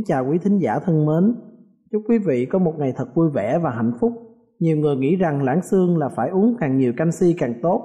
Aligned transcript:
Kính 0.00 0.06
chào 0.06 0.26
quý 0.30 0.38
thính 0.38 0.58
giả 0.58 0.78
thân 0.78 1.06
mến. 1.06 1.34
Chúc 1.92 2.02
quý 2.08 2.18
vị 2.18 2.46
có 2.46 2.58
một 2.58 2.74
ngày 2.78 2.92
thật 2.96 3.14
vui 3.14 3.30
vẻ 3.30 3.58
và 3.62 3.70
hạnh 3.70 3.92
phúc. 4.00 4.12
Nhiều 4.58 4.76
người 4.76 4.96
nghĩ 4.96 5.16
rằng 5.16 5.42
lãng 5.42 5.62
xương 5.62 5.98
là 5.98 6.08
phải 6.08 6.28
uống 6.28 6.56
càng 6.60 6.78
nhiều 6.78 6.92
canxi 6.96 7.34
càng 7.38 7.54
tốt, 7.62 7.82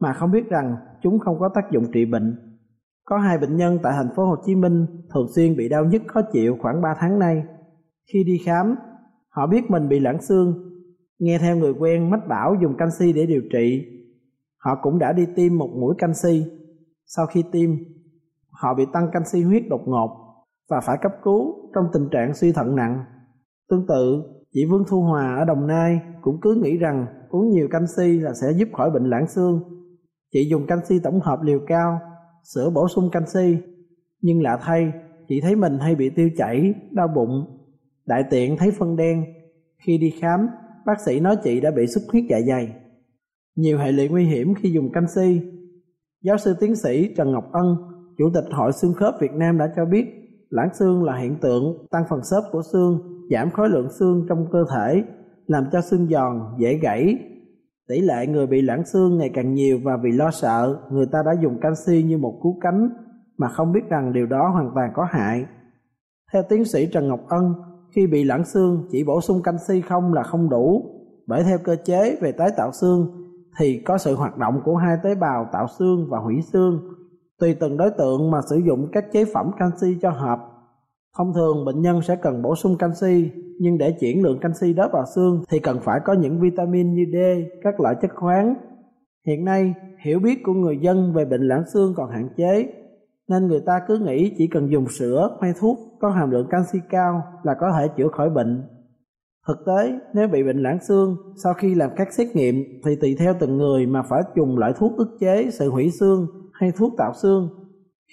mà 0.00 0.12
không 0.12 0.30
biết 0.30 0.48
rằng 0.48 0.76
chúng 1.02 1.18
không 1.18 1.38
có 1.38 1.48
tác 1.54 1.70
dụng 1.70 1.84
trị 1.92 2.04
bệnh. 2.04 2.58
Có 3.04 3.18
hai 3.18 3.38
bệnh 3.38 3.56
nhân 3.56 3.78
tại 3.82 3.92
thành 3.96 4.08
phố 4.16 4.26
Hồ 4.26 4.36
Chí 4.46 4.54
Minh 4.54 4.86
thường 5.14 5.26
xuyên 5.34 5.56
bị 5.56 5.68
đau 5.68 5.84
nhức 5.84 6.02
khó 6.06 6.20
chịu 6.32 6.56
khoảng 6.60 6.82
3 6.82 6.94
tháng 7.00 7.18
nay. 7.18 7.42
Khi 8.12 8.24
đi 8.24 8.38
khám, 8.46 8.74
họ 9.28 9.46
biết 9.46 9.70
mình 9.70 9.88
bị 9.88 10.00
lãng 10.00 10.22
xương, 10.22 10.54
nghe 11.18 11.38
theo 11.38 11.56
người 11.56 11.72
quen 11.72 12.10
mách 12.10 12.28
bảo 12.28 12.54
dùng 12.62 12.76
canxi 12.76 13.12
để 13.12 13.26
điều 13.26 13.42
trị. 13.52 13.84
Họ 14.58 14.78
cũng 14.82 14.98
đã 14.98 15.12
đi 15.12 15.26
tiêm 15.36 15.58
một 15.58 15.70
mũi 15.80 15.94
canxi. 15.98 16.44
Sau 17.06 17.26
khi 17.26 17.44
tiêm, 17.52 17.70
họ 18.50 18.74
bị 18.74 18.84
tăng 18.92 19.08
canxi 19.12 19.42
huyết 19.42 19.62
đột 19.70 19.82
ngột 19.86 20.21
và 20.72 20.80
phải 20.80 20.98
cấp 21.02 21.12
cứu 21.24 21.54
trong 21.74 21.84
tình 21.92 22.08
trạng 22.10 22.34
suy 22.34 22.52
thận 22.52 22.76
nặng. 22.76 23.04
Tương 23.70 23.86
tự, 23.86 24.22
chị 24.52 24.60
Vương 24.70 24.84
Thu 24.88 25.00
Hòa 25.00 25.36
ở 25.38 25.44
Đồng 25.44 25.66
Nai 25.66 26.00
cũng 26.22 26.38
cứ 26.42 26.60
nghĩ 26.62 26.76
rằng 26.76 27.06
uống 27.28 27.50
nhiều 27.50 27.68
canxi 27.70 28.18
là 28.18 28.32
sẽ 28.34 28.52
giúp 28.56 28.68
khỏi 28.72 28.90
bệnh 28.90 29.04
loãng 29.04 29.28
xương. 29.28 29.60
Chị 30.32 30.48
dùng 30.50 30.66
canxi 30.66 31.00
tổng 31.04 31.20
hợp 31.20 31.42
liều 31.42 31.60
cao, 31.66 32.00
sữa 32.54 32.70
bổ 32.74 32.88
sung 32.88 33.10
canxi, 33.12 33.56
nhưng 34.22 34.42
lạ 34.42 34.58
thay, 34.62 34.92
chị 35.28 35.40
thấy 35.40 35.56
mình 35.56 35.78
hay 35.78 35.94
bị 35.94 36.10
tiêu 36.10 36.30
chảy, 36.36 36.74
đau 36.90 37.08
bụng, 37.14 37.58
đại 38.06 38.24
tiện 38.30 38.56
thấy 38.56 38.70
phân 38.70 38.96
đen. 38.96 39.24
Khi 39.86 39.98
đi 39.98 40.10
khám, 40.20 40.48
bác 40.86 41.00
sĩ 41.06 41.20
nói 41.20 41.36
chị 41.44 41.60
đã 41.60 41.70
bị 41.70 41.86
xuất 41.86 42.02
huyết 42.12 42.24
dạ 42.30 42.40
dày. 42.48 42.74
Nhiều 43.56 43.78
hệ 43.78 43.92
lụy 43.92 44.08
nguy 44.08 44.24
hiểm 44.24 44.54
khi 44.54 44.72
dùng 44.72 44.92
canxi. 44.92 45.40
Giáo 46.22 46.38
sư 46.38 46.56
tiến 46.60 46.76
sĩ 46.76 47.14
Trần 47.16 47.32
Ngọc 47.32 47.52
Ân, 47.52 47.76
Chủ 48.18 48.30
tịch 48.34 48.44
Hội 48.52 48.72
Xương 48.72 48.94
khớp 48.94 49.14
Việt 49.20 49.32
Nam 49.32 49.58
đã 49.58 49.72
cho 49.76 49.84
biết 49.84 50.21
lãng 50.52 50.74
xương 50.74 51.04
là 51.04 51.16
hiện 51.16 51.36
tượng 51.40 51.86
tăng 51.90 52.04
phần 52.10 52.24
xốp 52.24 52.44
của 52.52 52.62
xương, 52.72 52.98
giảm 53.30 53.50
khối 53.50 53.68
lượng 53.68 53.90
xương 53.90 54.26
trong 54.28 54.46
cơ 54.52 54.64
thể, 54.74 55.04
làm 55.46 55.64
cho 55.72 55.80
xương 55.80 56.06
giòn, 56.06 56.40
dễ 56.58 56.74
gãy. 56.74 57.18
Tỷ 57.88 58.00
lệ 58.00 58.26
người 58.26 58.46
bị 58.46 58.62
loãng 58.62 58.84
xương 58.84 59.18
ngày 59.18 59.30
càng 59.34 59.54
nhiều 59.54 59.78
và 59.84 59.96
vì 60.02 60.12
lo 60.12 60.30
sợ, 60.30 60.76
người 60.90 61.06
ta 61.12 61.22
đã 61.26 61.32
dùng 61.42 61.60
canxi 61.60 62.02
như 62.02 62.18
một 62.18 62.40
cứu 62.42 62.58
cánh 62.60 62.88
mà 63.38 63.48
không 63.48 63.72
biết 63.72 63.80
rằng 63.88 64.12
điều 64.12 64.26
đó 64.26 64.48
hoàn 64.48 64.70
toàn 64.74 64.90
có 64.94 65.06
hại. 65.10 65.46
Theo 66.32 66.42
tiến 66.48 66.64
sĩ 66.64 66.86
Trần 66.86 67.08
Ngọc 67.08 67.20
Ân, 67.28 67.54
khi 67.94 68.06
bị 68.06 68.24
loãng 68.24 68.44
xương 68.44 68.88
chỉ 68.90 69.04
bổ 69.04 69.20
sung 69.20 69.42
canxi 69.42 69.80
không 69.80 70.12
là 70.12 70.22
không 70.22 70.50
đủ, 70.50 70.82
bởi 71.26 71.44
theo 71.44 71.58
cơ 71.64 71.76
chế 71.84 72.16
về 72.20 72.32
tái 72.32 72.50
tạo 72.56 72.72
xương 72.72 73.06
thì 73.58 73.82
có 73.86 73.98
sự 73.98 74.14
hoạt 74.14 74.38
động 74.38 74.60
của 74.64 74.76
hai 74.76 74.96
tế 75.02 75.14
bào 75.14 75.48
tạo 75.52 75.66
xương 75.78 76.06
và 76.10 76.18
hủy 76.18 76.42
xương 76.52 76.80
tùy 77.42 77.54
từng 77.60 77.76
đối 77.76 77.90
tượng 77.90 78.30
mà 78.30 78.38
sử 78.50 78.56
dụng 78.56 78.88
các 78.92 79.04
chế 79.12 79.24
phẩm 79.34 79.50
canxi 79.58 79.96
cho 80.02 80.10
hợp. 80.10 80.38
Thông 81.16 81.34
thường 81.34 81.64
bệnh 81.64 81.82
nhân 81.82 82.02
sẽ 82.02 82.16
cần 82.16 82.42
bổ 82.42 82.56
sung 82.56 82.76
canxi, 82.78 83.30
nhưng 83.60 83.78
để 83.78 83.96
chuyển 84.00 84.22
lượng 84.22 84.38
canxi 84.38 84.72
đó 84.72 84.88
vào 84.92 85.04
xương 85.14 85.42
thì 85.48 85.58
cần 85.58 85.78
phải 85.82 86.00
có 86.04 86.12
những 86.12 86.40
vitamin 86.40 86.94
như 86.94 87.04
D, 87.12 87.16
các 87.62 87.80
loại 87.80 87.94
chất 88.02 88.10
khoáng. 88.14 88.54
Hiện 89.26 89.44
nay, 89.44 89.74
hiểu 90.04 90.20
biết 90.20 90.42
của 90.44 90.52
người 90.52 90.78
dân 90.78 91.12
về 91.14 91.24
bệnh 91.24 91.42
loãng 91.42 91.64
xương 91.72 91.94
còn 91.96 92.10
hạn 92.10 92.28
chế, 92.36 92.66
nên 93.28 93.46
người 93.46 93.60
ta 93.60 93.80
cứ 93.88 93.98
nghĩ 93.98 94.34
chỉ 94.38 94.46
cần 94.46 94.70
dùng 94.70 94.88
sữa 94.88 95.38
hay 95.40 95.52
thuốc 95.60 95.78
có 96.00 96.10
hàm 96.10 96.30
lượng 96.30 96.46
canxi 96.50 96.78
cao 96.90 97.22
là 97.42 97.54
có 97.60 97.72
thể 97.78 97.88
chữa 97.96 98.08
khỏi 98.08 98.30
bệnh. 98.30 98.62
Thực 99.48 99.58
tế, 99.66 99.98
nếu 100.14 100.28
bị 100.28 100.42
bệnh 100.42 100.58
loãng 100.58 100.78
xương, 100.88 101.16
sau 101.42 101.54
khi 101.54 101.74
làm 101.74 101.90
các 101.96 102.12
xét 102.12 102.36
nghiệm 102.36 102.54
thì 102.84 102.96
tùy 103.00 103.16
theo 103.18 103.34
từng 103.40 103.56
người 103.56 103.86
mà 103.86 104.02
phải 104.02 104.22
dùng 104.36 104.58
loại 104.58 104.72
thuốc 104.78 104.96
ức 104.96 105.16
chế 105.20 105.50
sự 105.50 105.70
hủy 105.70 105.90
xương 106.00 106.26
hay 106.62 106.72
thuốc 106.72 106.92
tạo 106.98 107.12
xương. 107.14 107.48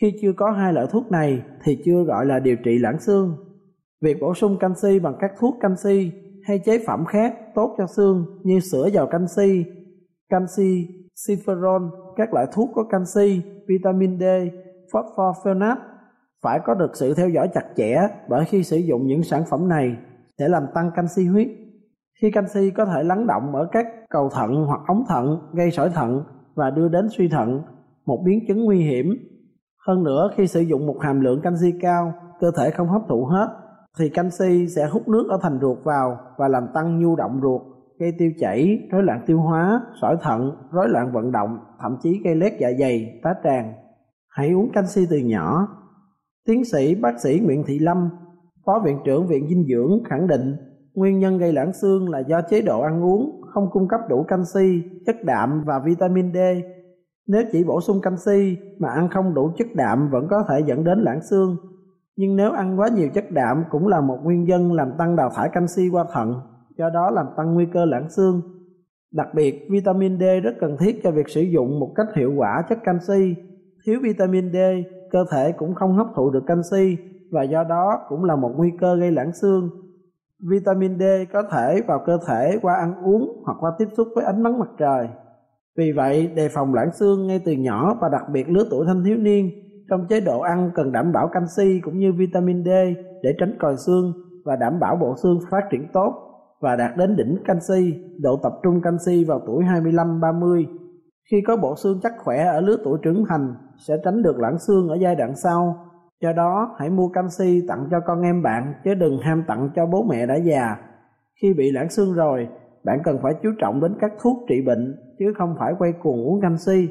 Khi 0.01 0.13
chưa 0.21 0.33
có 0.37 0.51
hai 0.51 0.73
loại 0.73 0.87
thuốc 0.91 1.11
này 1.11 1.41
thì 1.63 1.81
chưa 1.85 2.03
gọi 2.03 2.25
là 2.25 2.39
điều 2.39 2.55
trị 2.55 2.79
loãng 2.79 2.99
xương. 2.99 3.35
Việc 4.01 4.17
bổ 4.21 4.33
sung 4.33 4.57
canxi 4.59 4.99
bằng 4.99 5.15
các 5.19 5.31
thuốc 5.39 5.55
canxi 5.61 6.11
hay 6.43 6.59
chế 6.59 6.79
phẩm 6.87 7.05
khác 7.05 7.35
tốt 7.55 7.75
cho 7.77 7.87
xương 7.87 8.25
như 8.43 8.59
sữa 8.59 8.89
giàu 8.93 9.07
canxi, 9.07 9.65
canxi, 10.29 10.87
siferol, 11.15 11.89
các 12.15 12.33
loại 12.33 12.45
thuốc 12.53 12.69
có 12.75 12.83
canxi, 12.83 13.41
vitamin 13.67 14.19
D, 14.19 14.23
phosphorphenat 14.91 15.77
phải 16.43 16.59
có 16.65 16.73
được 16.73 16.91
sự 16.93 17.13
theo 17.13 17.29
dõi 17.29 17.49
chặt 17.53 17.65
chẽ 17.75 18.07
bởi 18.29 18.45
khi 18.45 18.63
sử 18.63 18.77
dụng 18.77 19.07
những 19.07 19.23
sản 19.23 19.43
phẩm 19.49 19.67
này 19.67 19.97
sẽ 20.39 20.47
làm 20.47 20.63
tăng 20.75 20.91
canxi 20.95 21.25
huyết. 21.25 21.47
Khi 22.21 22.31
canxi 22.31 22.71
có 22.71 22.85
thể 22.85 23.03
lắng 23.03 23.27
động 23.27 23.55
ở 23.55 23.67
các 23.71 23.85
cầu 24.09 24.29
thận 24.29 24.65
hoặc 24.65 24.81
ống 24.87 25.03
thận 25.09 25.39
gây 25.53 25.71
sỏi 25.71 25.89
thận 25.89 26.23
và 26.55 26.69
đưa 26.69 26.87
đến 26.87 27.07
suy 27.17 27.29
thận, 27.29 27.61
một 28.09 28.21
biến 28.25 28.39
chứng 28.47 28.65
nguy 28.65 28.79
hiểm. 28.79 29.05
Hơn 29.87 30.03
nữa 30.03 30.29
khi 30.35 30.47
sử 30.47 30.61
dụng 30.61 30.87
một 30.87 30.97
hàm 31.01 31.19
lượng 31.19 31.41
canxi 31.43 31.71
cao, 31.81 32.13
cơ 32.39 32.51
thể 32.57 32.69
không 32.71 32.87
hấp 32.87 33.01
thụ 33.09 33.25
hết 33.25 33.47
thì 33.99 34.09
canxi 34.09 34.67
sẽ 34.75 34.87
hút 34.91 35.07
nước 35.07 35.25
ở 35.29 35.37
thành 35.41 35.59
ruột 35.61 35.77
vào 35.83 36.17
và 36.37 36.47
làm 36.47 36.63
tăng 36.73 36.99
nhu 36.99 37.15
động 37.15 37.39
ruột, 37.41 37.61
gây 37.99 38.11
tiêu 38.19 38.31
chảy, 38.39 38.87
rối 38.91 39.03
loạn 39.03 39.23
tiêu 39.25 39.39
hóa, 39.39 39.81
sỏi 40.01 40.15
thận, 40.21 40.51
rối 40.71 40.89
loạn 40.89 41.11
vận 41.13 41.31
động, 41.31 41.57
thậm 41.81 41.97
chí 42.03 42.21
gây 42.23 42.35
loét 42.35 42.53
dạ 42.59 42.69
dày, 42.79 43.19
tá 43.23 43.29
tràng. 43.43 43.73
Hãy 44.29 44.51
uống 44.51 44.71
canxi 44.73 45.05
từ 45.09 45.17
nhỏ. 45.17 45.67
Tiến 46.47 46.65
sĩ 46.65 46.95
bác 46.95 47.19
sĩ 47.23 47.39
Nguyễn 47.43 47.63
Thị 47.67 47.79
Lâm, 47.79 48.09
Phó 48.65 48.81
Viện 48.85 48.97
trưởng 49.05 49.27
Viện 49.27 49.47
Dinh 49.47 49.65
dưỡng 49.67 50.03
khẳng 50.09 50.27
định 50.27 50.55
nguyên 50.93 51.19
nhân 51.19 51.37
gây 51.37 51.53
lãng 51.53 51.73
xương 51.73 52.09
là 52.09 52.19
do 52.19 52.41
chế 52.49 52.61
độ 52.61 52.81
ăn 52.81 53.03
uống 53.03 53.41
không 53.53 53.69
cung 53.71 53.87
cấp 53.87 53.99
đủ 54.09 54.23
canxi, 54.27 54.83
chất 55.05 55.15
đạm 55.23 55.63
và 55.65 55.79
vitamin 55.85 56.33
D. 56.33 56.37
Nếu 57.31 57.43
chỉ 57.51 57.63
bổ 57.63 57.81
sung 57.81 58.01
canxi 58.01 58.57
mà 58.79 58.89
ăn 58.89 59.09
không 59.09 59.33
đủ 59.33 59.51
chất 59.57 59.67
đạm 59.73 60.09
vẫn 60.11 60.27
có 60.29 60.43
thể 60.49 60.59
dẫn 60.65 60.83
đến 60.83 60.99
loãng 60.99 61.21
xương. 61.21 61.57
Nhưng 62.15 62.35
nếu 62.35 62.51
ăn 62.51 62.79
quá 62.79 62.87
nhiều 62.87 63.09
chất 63.13 63.31
đạm 63.31 63.63
cũng 63.69 63.87
là 63.87 64.01
một 64.01 64.17
nguyên 64.23 64.43
nhân 64.43 64.73
làm 64.73 64.91
tăng 64.97 65.15
đào 65.15 65.29
thải 65.35 65.49
canxi 65.53 65.89
qua 65.89 66.05
thận, 66.13 66.41
do 66.77 66.89
đó 66.89 67.11
làm 67.11 67.25
tăng 67.37 67.53
nguy 67.53 67.65
cơ 67.73 67.85
loãng 67.85 68.09
xương. 68.09 68.41
Đặc 69.11 69.27
biệt, 69.35 69.67
vitamin 69.69 70.19
D 70.19 70.23
rất 70.43 70.53
cần 70.59 70.77
thiết 70.79 70.99
cho 71.03 71.11
việc 71.11 71.29
sử 71.29 71.41
dụng 71.41 71.79
một 71.79 71.91
cách 71.95 72.07
hiệu 72.15 72.33
quả 72.37 72.63
chất 72.69 72.77
canxi. 72.83 73.35
Thiếu 73.85 73.99
vitamin 74.03 74.51
D, 74.51 74.57
cơ 75.11 75.25
thể 75.31 75.51
cũng 75.51 75.75
không 75.75 75.93
hấp 75.93 76.07
thụ 76.15 76.29
được 76.29 76.43
canxi 76.47 76.97
và 77.31 77.43
do 77.43 77.63
đó 77.63 77.99
cũng 78.09 78.23
là 78.23 78.35
một 78.35 78.51
nguy 78.55 78.71
cơ 78.79 78.95
gây 78.95 79.11
loãng 79.11 79.33
xương. 79.33 79.69
Vitamin 80.49 80.99
D 80.99 81.03
có 81.33 81.43
thể 81.51 81.81
vào 81.87 82.03
cơ 82.05 82.17
thể 82.27 82.59
qua 82.61 82.75
ăn 82.75 82.93
uống 83.03 83.43
hoặc 83.45 83.57
qua 83.59 83.71
tiếp 83.77 83.87
xúc 83.97 84.07
với 84.15 84.25
ánh 84.25 84.43
nắng 84.43 84.59
mặt 84.59 84.69
trời. 84.77 85.07
Vì 85.79 85.91
vậy, 85.91 86.27
đề 86.35 86.49
phòng 86.49 86.73
loãng 86.73 86.93
xương 86.93 87.27
ngay 87.27 87.39
từ 87.45 87.51
nhỏ 87.51 87.97
và 88.01 88.09
đặc 88.09 88.23
biệt 88.33 88.49
lứa 88.49 88.63
tuổi 88.69 88.85
thanh 88.87 89.03
thiếu 89.03 89.17
niên, 89.17 89.51
trong 89.89 90.07
chế 90.09 90.19
độ 90.19 90.39
ăn 90.39 90.71
cần 90.75 90.91
đảm 90.91 91.11
bảo 91.11 91.27
canxi 91.33 91.81
cũng 91.83 91.99
như 91.99 92.13
vitamin 92.13 92.63
D 92.63 92.69
để 93.23 93.35
tránh 93.39 93.55
còi 93.59 93.77
xương 93.77 94.13
và 94.45 94.55
đảm 94.55 94.79
bảo 94.79 94.95
bộ 94.95 95.15
xương 95.23 95.39
phát 95.51 95.61
triển 95.71 95.87
tốt 95.93 96.13
và 96.61 96.75
đạt 96.75 96.97
đến 96.97 97.15
đỉnh 97.15 97.37
canxi, 97.45 97.93
độ 98.21 98.39
tập 98.43 98.53
trung 98.63 98.81
canxi 98.81 99.23
vào 99.23 99.41
tuổi 99.47 99.63
25-30. 99.63 100.65
Khi 101.31 101.41
có 101.47 101.57
bộ 101.57 101.75
xương 101.75 101.99
chắc 102.03 102.13
khỏe 102.23 102.45
ở 102.45 102.61
lứa 102.61 102.77
tuổi 102.83 102.97
trưởng 103.01 103.25
thành 103.29 103.55
sẽ 103.87 103.97
tránh 104.03 104.23
được 104.23 104.39
loãng 104.39 104.59
xương 104.59 104.89
ở 104.89 104.95
giai 104.95 105.15
đoạn 105.15 105.35
sau 105.35 105.85
Do 106.21 106.33
đó, 106.33 106.75
hãy 106.79 106.89
mua 106.89 107.09
canxi 107.09 107.61
tặng 107.67 107.87
cho 107.91 107.99
con 108.05 108.21
em 108.21 108.43
bạn 108.43 108.73
chứ 108.83 108.93
đừng 108.93 109.19
ham 109.21 109.43
tặng 109.47 109.69
cho 109.75 109.85
bố 109.85 110.03
mẹ 110.03 110.25
đã 110.25 110.35
già. 110.35 110.75
Khi 111.41 111.53
bị 111.53 111.71
loãng 111.71 111.89
xương 111.89 112.13
rồi, 112.13 112.47
bạn 112.83 112.99
cần 113.03 113.17
phải 113.23 113.33
chú 113.43 113.49
trọng 113.59 113.81
đến 113.81 113.95
các 114.01 114.11
thuốc 114.21 114.37
trị 114.49 114.61
bệnh 114.65 114.95
chứ 115.19 115.25
không 115.37 115.55
phải 115.59 115.73
quay 115.79 115.93
cuồng 116.03 116.27
uống 116.27 116.41
canxi. 116.41 116.87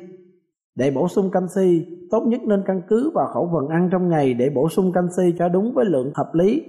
Để 0.76 0.90
bổ 0.90 1.08
sung 1.08 1.31
canxi, 1.31 1.86
tốt 2.10 2.24
nhất 2.27 2.41
nên 2.46 2.62
căn 2.67 2.82
cứ 2.89 3.10
vào 3.15 3.27
khẩu 3.27 3.51
phần 3.53 3.69
ăn 3.69 3.89
trong 3.93 4.08
ngày 4.08 4.34
để 4.34 4.51
bổ 4.55 4.69
sung 4.69 4.93
canxi 4.93 5.34
cho 5.39 5.48
đúng 5.48 5.72
với 5.74 5.84
lượng 5.84 6.12
hợp 6.15 6.31
lý. 6.34 6.62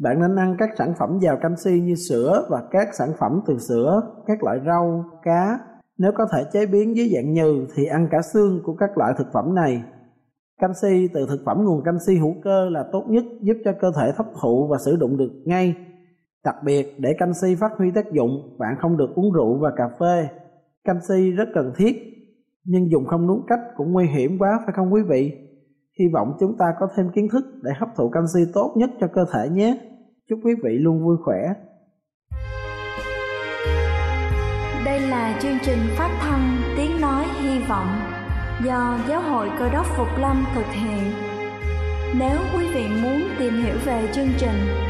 Bạn 0.00 0.20
nên 0.20 0.36
ăn 0.36 0.56
các 0.58 0.70
sản 0.78 0.94
phẩm 0.98 1.18
giàu 1.22 1.36
canxi 1.42 1.80
như 1.80 1.94
sữa 1.94 2.46
và 2.50 2.62
các 2.70 2.88
sản 2.94 3.08
phẩm 3.18 3.40
từ 3.46 3.58
sữa, 3.58 4.00
các 4.26 4.42
loại 4.42 4.58
rau, 4.66 5.04
cá. 5.22 5.58
Nếu 5.98 6.12
có 6.16 6.26
thể 6.32 6.44
chế 6.52 6.66
biến 6.66 6.96
dưới 6.96 7.10
dạng 7.14 7.32
nhừ 7.32 7.66
thì 7.74 7.84
ăn 7.84 8.08
cả 8.10 8.18
xương 8.32 8.60
của 8.64 8.74
các 8.74 8.98
loại 8.98 9.12
thực 9.18 9.26
phẩm 9.32 9.54
này. 9.54 9.82
Canxi 10.60 11.08
từ 11.14 11.26
thực 11.28 11.40
phẩm 11.46 11.64
nguồn 11.64 11.84
canxi 11.84 12.16
hữu 12.16 12.34
cơ 12.44 12.68
là 12.70 12.84
tốt 12.92 13.04
nhất 13.08 13.24
giúp 13.42 13.56
cho 13.64 13.72
cơ 13.80 13.90
thể 13.96 14.12
hấp 14.16 14.26
thụ 14.42 14.68
và 14.70 14.78
sử 14.84 14.96
dụng 15.00 15.16
được 15.16 15.30
ngay. 15.44 15.74
Đặc 16.44 16.54
biệt 16.64 16.94
để 16.98 17.14
canxi 17.18 17.54
phát 17.54 17.72
huy 17.78 17.90
tác 17.94 18.12
dụng, 18.12 18.56
bạn 18.58 18.74
không 18.80 18.96
được 18.96 19.10
uống 19.14 19.32
rượu 19.32 19.58
và 19.58 19.70
cà 19.76 19.88
phê. 20.00 20.28
Canxi 20.84 21.30
rất 21.30 21.48
cần 21.54 21.72
thiết, 21.76 21.96
nhưng 22.64 22.90
dùng 22.90 23.06
không 23.06 23.28
đúng 23.28 23.46
cách 23.46 23.60
cũng 23.76 23.92
nguy 23.92 24.06
hiểm 24.06 24.38
quá 24.38 24.60
phải 24.64 24.72
không 24.76 24.92
quý 24.92 25.02
vị? 25.08 25.32
Hy 25.98 26.04
vọng 26.12 26.36
chúng 26.40 26.56
ta 26.58 26.64
có 26.80 26.88
thêm 26.96 27.06
kiến 27.14 27.28
thức 27.32 27.44
để 27.62 27.72
hấp 27.76 27.88
thụ 27.96 28.10
canxi 28.10 28.40
tốt 28.54 28.74
nhất 28.76 28.90
cho 29.00 29.06
cơ 29.06 29.24
thể 29.32 29.48
nhé. 29.48 29.78
Chúc 30.28 30.38
quý 30.44 30.52
vị 30.64 30.70
luôn 30.78 31.04
vui 31.04 31.16
khỏe. 31.24 31.38
Đây 34.84 35.00
là 35.00 35.38
chương 35.42 35.58
trình 35.62 35.78
phát 35.98 36.18
thanh 36.20 36.56
Tiếng 36.76 37.00
Nói 37.00 37.24
Hy 37.40 37.58
Vọng 37.68 37.88
do 38.64 38.98
Giáo 39.08 39.22
hội 39.22 39.48
Cơ 39.58 39.70
đốc 39.72 39.86
Phục 39.96 40.08
Lâm 40.20 40.44
thực 40.54 40.66
hiện. 40.66 41.12
Nếu 42.18 42.38
quý 42.54 42.64
vị 42.74 42.84
muốn 43.02 43.20
tìm 43.38 43.52
hiểu 43.52 43.76
về 43.86 44.08
chương 44.12 44.28
trình 44.38 44.89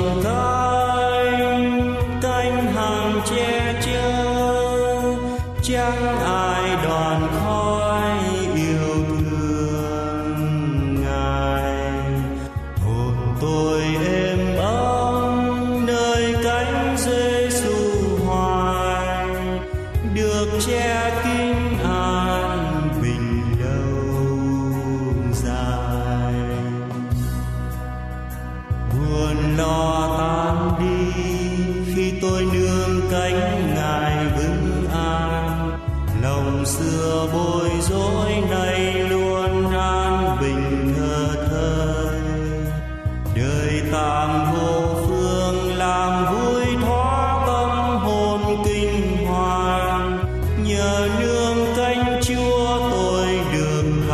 voltar. 0.00 0.73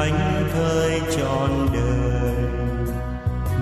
Thánh 0.00 0.48
thơi 0.52 1.00
trọn 1.16 1.50
đời 1.72 2.34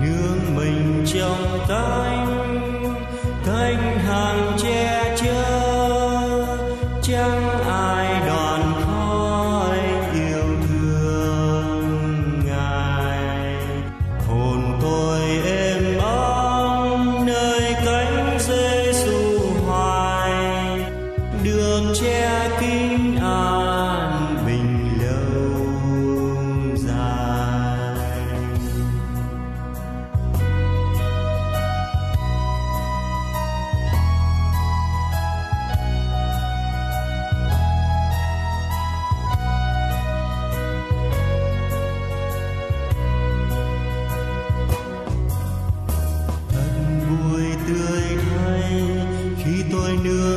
nương 0.01 0.55
mình 0.55 1.03
trong 1.05 1.59
tay. 1.69 2.08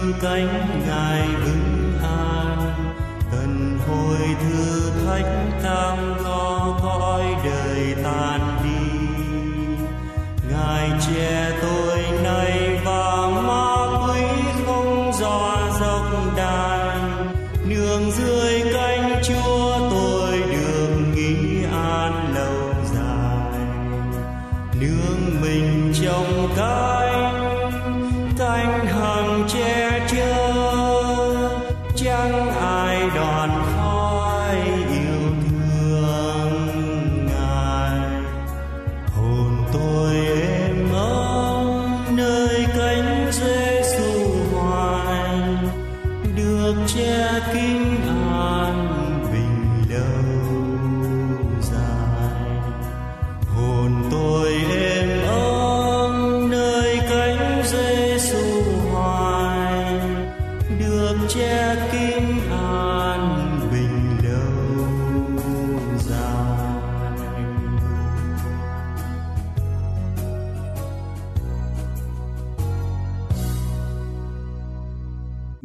Nương 0.02 0.12
cánh 0.22 0.80
ngài 0.86 1.28
vững 1.28 1.92
an 2.02 2.74
tần 3.32 3.78
hồi 3.88 4.18
thư 4.40 4.90
thánh 5.06 5.50
cam 5.62 6.14
go 6.24 6.78
cõi 6.82 7.24
đời 7.44 7.94
tan 8.04 8.40
đi. 8.64 8.98
Ngài 10.50 10.90
che 11.06 11.51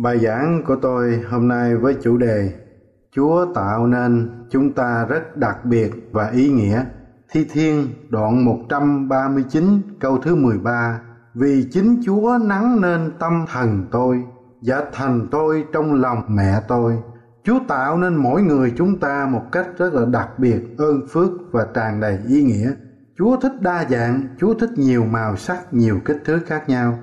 Bài 0.07 0.19
giảng 0.19 0.63
của 0.67 0.75
tôi 0.75 1.21
hôm 1.29 1.47
nay 1.47 1.75
với 1.75 1.95
chủ 2.01 2.17
đề 2.17 2.53
Chúa 3.15 3.45
tạo 3.53 3.87
nên 3.87 4.29
chúng 4.49 4.73
ta 4.73 5.05
rất 5.09 5.37
đặc 5.37 5.65
biệt 5.65 5.91
và 6.11 6.29
ý 6.29 6.49
nghĩa. 6.49 6.85
Thi 7.31 7.45
Thiên 7.51 7.87
đoạn 8.09 8.45
139 8.45 9.81
câu 9.99 10.17
thứ 10.17 10.35
13 10.35 10.99
Vì 11.33 11.67
chính 11.71 12.01
Chúa 12.05 12.37
nắng 12.41 12.81
nên 12.81 13.11
tâm 13.19 13.45
thần 13.51 13.85
tôi 13.91 14.23
và 14.61 14.83
thành 14.93 15.27
tôi 15.31 15.65
trong 15.73 15.93
lòng 15.93 16.23
mẹ 16.27 16.61
tôi. 16.67 16.97
Chúa 17.43 17.59
tạo 17.67 17.97
nên 17.97 18.15
mỗi 18.15 18.41
người 18.41 18.73
chúng 18.77 18.99
ta 18.99 19.27
một 19.31 19.43
cách 19.51 19.67
rất 19.77 19.93
là 19.93 20.05
đặc 20.05 20.29
biệt, 20.39 20.77
ơn 20.77 21.07
phước 21.09 21.31
và 21.51 21.67
tràn 21.73 21.99
đầy 21.99 22.19
ý 22.27 22.43
nghĩa. 22.43 22.71
Chúa 23.17 23.37
thích 23.37 23.61
đa 23.61 23.85
dạng, 23.89 24.27
Chúa 24.39 24.53
thích 24.53 24.71
nhiều 24.75 25.05
màu 25.05 25.35
sắc, 25.35 25.73
nhiều 25.73 25.99
kích 26.05 26.21
thước 26.25 26.39
khác 26.45 26.69
nhau. 26.69 26.99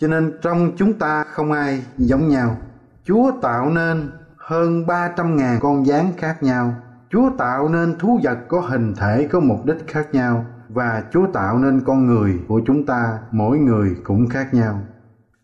Cho 0.00 0.08
nên 0.08 0.32
trong 0.42 0.72
chúng 0.76 0.92
ta 0.92 1.24
không 1.24 1.52
ai 1.52 1.82
giống 1.96 2.28
nhau. 2.28 2.56
Chúa 3.04 3.30
tạo 3.42 3.70
nên 3.70 4.10
hơn 4.36 4.86
300 4.86 5.36
ngàn 5.36 5.58
con 5.60 5.86
gián 5.86 6.12
khác 6.16 6.42
nhau. 6.42 6.74
Chúa 7.10 7.30
tạo 7.38 7.68
nên 7.68 7.98
thú 7.98 8.20
vật 8.22 8.38
có 8.48 8.60
hình 8.60 8.94
thể 8.96 9.28
có 9.30 9.40
mục 9.40 9.66
đích 9.66 9.86
khác 9.86 10.08
nhau 10.12 10.44
và 10.68 11.02
Chúa 11.12 11.26
tạo 11.32 11.58
nên 11.58 11.80
con 11.80 12.06
người 12.06 12.40
của 12.48 12.60
chúng 12.66 12.86
ta 12.86 13.18
mỗi 13.30 13.58
người 13.58 13.96
cũng 14.04 14.28
khác 14.28 14.54
nhau. 14.54 14.80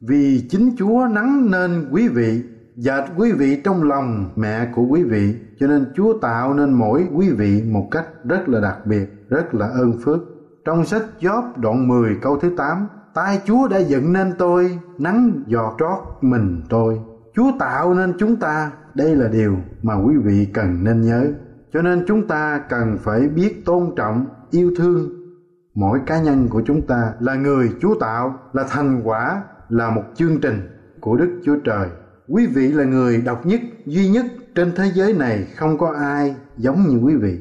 Vì 0.01 0.47
chính 0.51 0.71
Chúa 0.79 1.07
nắng 1.11 1.51
nên 1.51 1.89
quý 1.91 2.09
vị, 2.09 2.43
dệt 2.77 3.05
quý 3.17 3.33
vị 3.33 3.61
trong 3.65 3.83
lòng 3.83 4.31
mẹ 4.37 4.69
của 4.75 4.83
quý 4.83 5.03
vị, 5.03 5.35
cho 5.61 5.67
nên 5.67 5.87
Chúa 5.95 6.19
tạo 6.19 6.55
nên 6.55 6.73
mỗi 6.73 7.07
quý 7.15 7.31
vị 7.31 7.63
một 7.63 7.89
cách 7.91 8.07
rất 8.25 8.49
là 8.49 8.61
đặc 8.61 8.87
biệt, 8.87 9.29
rất 9.29 9.55
là 9.55 9.67
ơn 9.67 9.93
phước. 10.05 10.19
Trong 10.65 10.85
sách 10.85 11.03
Job 11.21 11.43
đoạn 11.57 11.89
10 11.89 12.17
câu 12.23 12.39
thứ 12.39 12.51
8, 12.57 12.89
tay 13.15 13.41
Chúa 13.45 13.69
đã 13.69 13.79
dựng 13.79 14.13
nên 14.13 14.33
tôi, 14.39 14.79
nắng 14.99 15.43
giọt 15.47 15.77
trót 15.79 15.99
mình 16.21 16.63
tôi. 16.69 17.01
Chúa 17.35 17.51
tạo 17.59 17.95
nên 17.95 18.13
chúng 18.19 18.37
ta, 18.37 18.71
đây 18.95 19.17
là 19.17 19.29
điều 19.29 19.57
mà 19.83 19.95
quý 19.95 20.17
vị 20.17 20.49
cần 20.55 20.85
nên 20.85 21.01
nhớ. 21.01 21.33
Cho 21.73 21.83
nên 21.83 22.05
chúng 22.07 22.27
ta 22.27 22.61
cần 22.69 22.99
phải 23.01 23.29
biết 23.29 23.63
tôn 23.65 23.93
trọng, 23.97 24.27
yêu 24.51 24.73
thương 24.77 25.09
mỗi 25.75 26.01
cá 26.07 26.23
nhân 26.23 26.49
của 26.49 26.63
chúng 26.67 26.87
ta 26.87 27.13
là 27.21 27.35
người 27.35 27.71
Chúa 27.81 27.95
tạo, 28.01 28.39
là 28.53 28.65
thành 28.69 29.01
quả, 29.05 29.43
là 29.69 29.91
một 29.91 30.03
chương 30.15 30.41
trình 30.41 30.69
của 31.01 31.17
Đức 31.17 31.41
Chúa 31.45 31.57
Trời. 31.65 31.89
Quý 32.29 32.47
vị 32.47 32.73
là 32.73 32.85
người 32.85 33.21
độc 33.21 33.47
nhất, 33.47 33.61
duy 33.87 34.09
nhất 34.09 34.27
trên 34.55 34.73
thế 34.77 34.85
giới 34.95 35.13
này 35.13 35.47
không 35.57 35.79
có 35.79 35.93
ai 35.99 36.37
giống 36.57 36.83
như 36.89 36.97
quý 36.97 37.15
vị. 37.15 37.41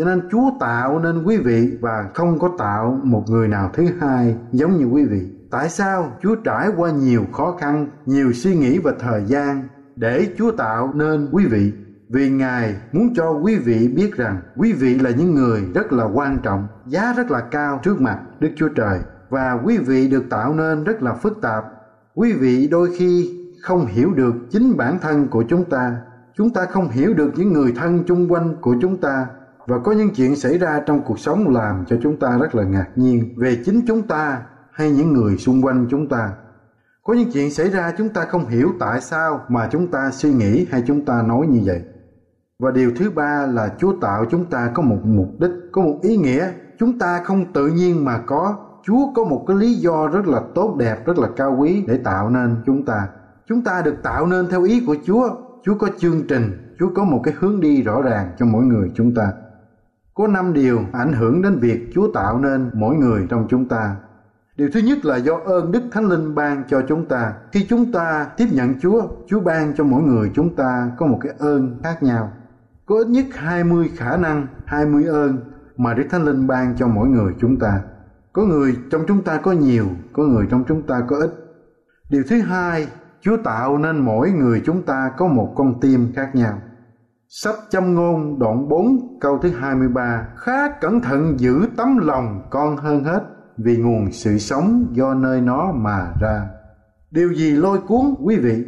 Cho 0.00 0.06
nên 0.06 0.28
Chúa 0.30 0.50
tạo 0.60 0.98
nên 0.98 1.22
quý 1.22 1.36
vị 1.36 1.78
và 1.80 2.08
không 2.14 2.38
có 2.38 2.50
tạo 2.58 3.00
một 3.02 3.24
người 3.28 3.48
nào 3.48 3.70
thứ 3.74 3.86
hai 4.00 4.36
giống 4.52 4.76
như 4.76 4.84
quý 4.84 5.04
vị. 5.04 5.20
Tại 5.50 5.68
sao 5.68 6.12
Chúa 6.22 6.34
trải 6.34 6.68
qua 6.76 6.90
nhiều 6.90 7.24
khó 7.32 7.56
khăn, 7.60 7.86
nhiều 8.06 8.32
suy 8.32 8.54
nghĩ 8.54 8.78
và 8.78 8.92
thời 8.98 9.24
gian 9.26 9.68
để 9.96 10.28
Chúa 10.38 10.50
tạo 10.50 10.92
nên 10.94 11.28
quý 11.32 11.46
vị? 11.46 11.72
Vì 12.08 12.30
Ngài 12.30 12.74
muốn 12.92 13.14
cho 13.14 13.30
quý 13.30 13.56
vị 13.56 13.88
biết 13.88 14.16
rằng 14.16 14.40
quý 14.56 14.72
vị 14.72 14.98
là 14.98 15.10
những 15.10 15.34
người 15.34 15.62
rất 15.74 15.92
là 15.92 16.04
quan 16.04 16.38
trọng, 16.42 16.66
giá 16.86 17.14
rất 17.16 17.30
là 17.30 17.40
cao 17.40 17.80
trước 17.82 18.00
mặt 18.00 18.20
Đức 18.40 18.50
Chúa 18.56 18.68
Trời 18.68 18.98
và 19.28 19.58
quý 19.64 19.78
vị 19.78 20.08
được 20.08 20.24
tạo 20.30 20.54
nên 20.54 20.84
rất 20.84 21.02
là 21.02 21.14
phức 21.14 21.38
tạp. 21.42 21.64
Quý 22.14 22.32
vị 22.32 22.68
đôi 22.70 22.90
khi 22.96 23.38
không 23.62 23.86
hiểu 23.86 24.14
được 24.14 24.34
chính 24.50 24.76
bản 24.76 24.98
thân 25.00 25.28
của 25.28 25.44
chúng 25.48 25.64
ta, 25.64 25.96
chúng 26.36 26.50
ta 26.50 26.64
không 26.64 26.88
hiểu 26.88 27.14
được 27.14 27.32
những 27.36 27.52
người 27.52 27.72
thân 27.76 28.04
chung 28.06 28.32
quanh 28.32 28.54
của 28.60 28.74
chúng 28.80 28.96
ta 28.96 29.26
và 29.70 29.78
có 29.78 29.92
những 29.92 30.10
chuyện 30.14 30.36
xảy 30.36 30.58
ra 30.58 30.80
trong 30.86 31.02
cuộc 31.02 31.18
sống 31.18 31.48
làm 31.48 31.84
cho 31.86 31.96
chúng 32.02 32.16
ta 32.16 32.38
rất 32.40 32.54
là 32.54 32.62
ngạc 32.64 32.86
nhiên 32.96 33.34
về 33.36 33.56
chính 33.64 33.80
chúng 33.86 34.02
ta 34.02 34.42
hay 34.72 34.90
những 34.90 35.12
người 35.12 35.36
xung 35.36 35.62
quanh 35.62 35.86
chúng 35.90 36.08
ta. 36.08 36.32
Có 37.02 37.14
những 37.14 37.32
chuyện 37.32 37.50
xảy 37.50 37.70
ra 37.70 37.92
chúng 37.98 38.08
ta 38.08 38.24
không 38.24 38.46
hiểu 38.46 38.68
tại 38.80 39.00
sao 39.00 39.40
mà 39.48 39.68
chúng 39.72 39.90
ta 39.90 40.10
suy 40.12 40.32
nghĩ 40.32 40.66
hay 40.70 40.82
chúng 40.86 41.04
ta 41.04 41.22
nói 41.22 41.46
như 41.46 41.60
vậy. 41.64 41.82
Và 42.58 42.70
điều 42.70 42.90
thứ 42.96 43.10
ba 43.10 43.46
là 43.46 43.74
Chúa 43.78 43.92
tạo 44.00 44.24
chúng 44.30 44.44
ta 44.44 44.70
có 44.74 44.82
một 44.82 44.98
mục 45.04 45.28
đích, 45.38 45.50
có 45.72 45.82
một 45.82 45.98
ý 46.02 46.16
nghĩa. 46.16 46.52
Chúng 46.78 46.98
ta 46.98 47.22
không 47.24 47.52
tự 47.52 47.66
nhiên 47.66 48.04
mà 48.04 48.18
có. 48.26 48.56
Chúa 48.82 49.12
có 49.14 49.24
một 49.24 49.44
cái 49.46 49.56
lý 49.56 49.74
do 49.74 50.08
rất 50.08 50.26
là 50.26 50.40
tốt 50.54 50.76
đẹp, 50.78 51.06
rất 51.06 51.18
là 51.18 51.28
cao 51.36 51.56
quý 51.58 51.84
để 51.86 51.98
tạo 52.04 52.30
nên 52.30 52.56
chúng 52.66 52.84
ta. 52.84 53.08
Chúng 53.48 53.64
ta 53.64 53.82
được 53.84 53.96
tạo 54.02 54.26
nên 54.26 54.48
theo 54.50 54.62
ý 54.62 54.82
của 54.86 54.96
Chúa. 55.06 55.30
Chúa 55.64 55.74
có 55.74 55.88
chương 55.98 56.26
trình, 56.28 56.74
Chúa 56.78 56.90
có 56.94 57.04
một 57.04 57.20
cái 57.24 57.34
hướng 57.38 57.60
đi 57.60 57.82
rõ 57.82 58.02
ràng 58.02 58.30
cho 58.38 58.46
mỗi 58.46 58.64
người 58.64 58.90
chúng 58.94 59.14
ta. 59.14 59.32
Có 60.20 60.26
năm 60.26 60.52
điều 60.52 60.80
ảnh 60.92 61.12
hưởng 61.12 61.42
đến 61.42 61.58
việc 61.58 61.90
Chúa 61.94 62.12
tạo 62.12 62.38
nên 62.38 62.70
mỗi 62.72 62.96
người 62.96 63.26
trong 63.30 63.46
chúng 63.50 63.68
ta. 63.68 63.96
Điều 64.56 64.68
thứ 64.72 64.80
nhất 64.80 65.04
là 65.04 65.16
do 65.16 65.34
ơn 65.44 65.72
Đức 65.72 65.82
Thánh 65.92 66.08
Linh 66.08 66.34
ban 66.34 66.62
cho 66.68 66.82
chúng 66.88 67.06
ta. 67.06 67.32
Khi 67.52 67.66
chúng 67.68 67.92
ta 67.92 68.26
tiếp 68.36 68.46
nhận 68.52 68.80
Chúa, 68.80 69.08
Chúa 69.26 69.40
ban 69.40 69.74
cho 69.76 69.84
mỗi 69.84 70.02
người 70.02 70.30
chúng 70.34 70.56
ta 70.56 70.90
có 70.98 71.06
một 71.06 71.18
cái 71.22 71.32
ơn 71.38 71.80
khác 71.82 72.02
nhau. 72.02 72.32
Có 72.86 72.98
ít 72.98 73.06
nhất 73.06 73.26
20 73.34 73.90
khả 73.96 74.16
năng, 74.16 74.46
20 74.64 75.04
ơn 75.04 75.38
mà 75.76 75.94
Đức 75.94 76.04
Thánh 76.10 76.24
Linh 76.24 76.46
ban 76.46 76.76
cho 76.76 76.86
mỗi 76.86 77.08
người 77.08 77.34
chúng 77.40 77.58
ta. 77.58 77.80
Có 78.32 78.42
người 78.42 78.76
trong 78.90 79.02
chúng 79.08 79.22
ta 79.22 79.36
có 79.36 79.52
nhiều, 79.52 79.86
có 80.12 80.22
người 80.22 80.46
trong 80.50 80.64
chúng 80.68 80.82
ta 80.82 81.02
có 81.08 81.16
ít. 81.16 81.30
Điều 82.10 82.22
thứ 82.28 82.40
hai, 82.40 82.86
Chúa 83.20 83.36
tạo 83.36 83.78
nên 83.78 83.98
mỗi 83.98 84.30
người 84.30 84.62
chúng 84.64 84.82
ta 84.82 85.10
có 85.16 85.26
một 85.26 85.52
con 85.56 85.80
tim 85.80 86.12
khác 86.16 86.34
nhau. 86.34 86.58
Sách 87.32 87.54
châm 87.70 87.94
ngôn 87.94 88.38
đoạn 88.38 88.68
4 88.68 89.18
câu 89.20 89.38
thứ 89.38 89.48
23 89.48 90.26
Khá 90.36 90.68
cẩn 90.80 91.00
thận 91.00 91.40
giữ 91.40 91.66
tấm 91.76 91.98
lòng 91.98 92.42
con 92.50 92.76
hơn 92.76 93.04
hết 93.04 93.22
Vì 93.56 93.76
nguồn 93.76 94.12
sự 94.12 94.38
sống 94.38 94.86
do 94.92 95.14
nơi 95.14 95.40
nó 95.40 95.72
mà 95.72 96.12
ra 96.20 96.48
Điều 97.10 97.32
gì 97.32 97.52
lôi 97.52 97.78
cuốn 97.78 98.14
quý 98.22 98.36
vị? 98.36 98.64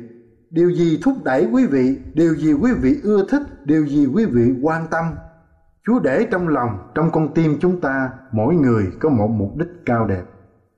Điều 0.50 0.71
gì 0.71 1.00
thúc 1.02 1.14
đẩy 1.25 1.49
quý 1.52 1.66
vị? 1.66 1.99
Điều 2.14 2.35
gì 2.35 2.52
quý 2.52 2.73
vị 2.73 3.00
ưa 3.02 3.26
thích? 3.31 3.42
Điều 3.64 3.87
gì 3.87 4.07
quý 4.07 4.25
vị 4.25 4.54
quan 4.62 4.87
tâm? 4.90 5.04
Chúa 5.87 5.99
để 5.99 6.26
trong 6.31 6.49
lòng, 6.49 6.90
trong 6.95 7.11
con 7.12 7.35
tim 7.35 7.57
chúng 7.61 7.81
ta 7.81 8.11
Mỗi 8.33 8.54
người 8.54 8.87
có 9.00 9.09
một 9.09 9.28
mục 9.28 9.57
đích 9.57 9.71
cao 9.87 10.07
đẹp 10.07 10.25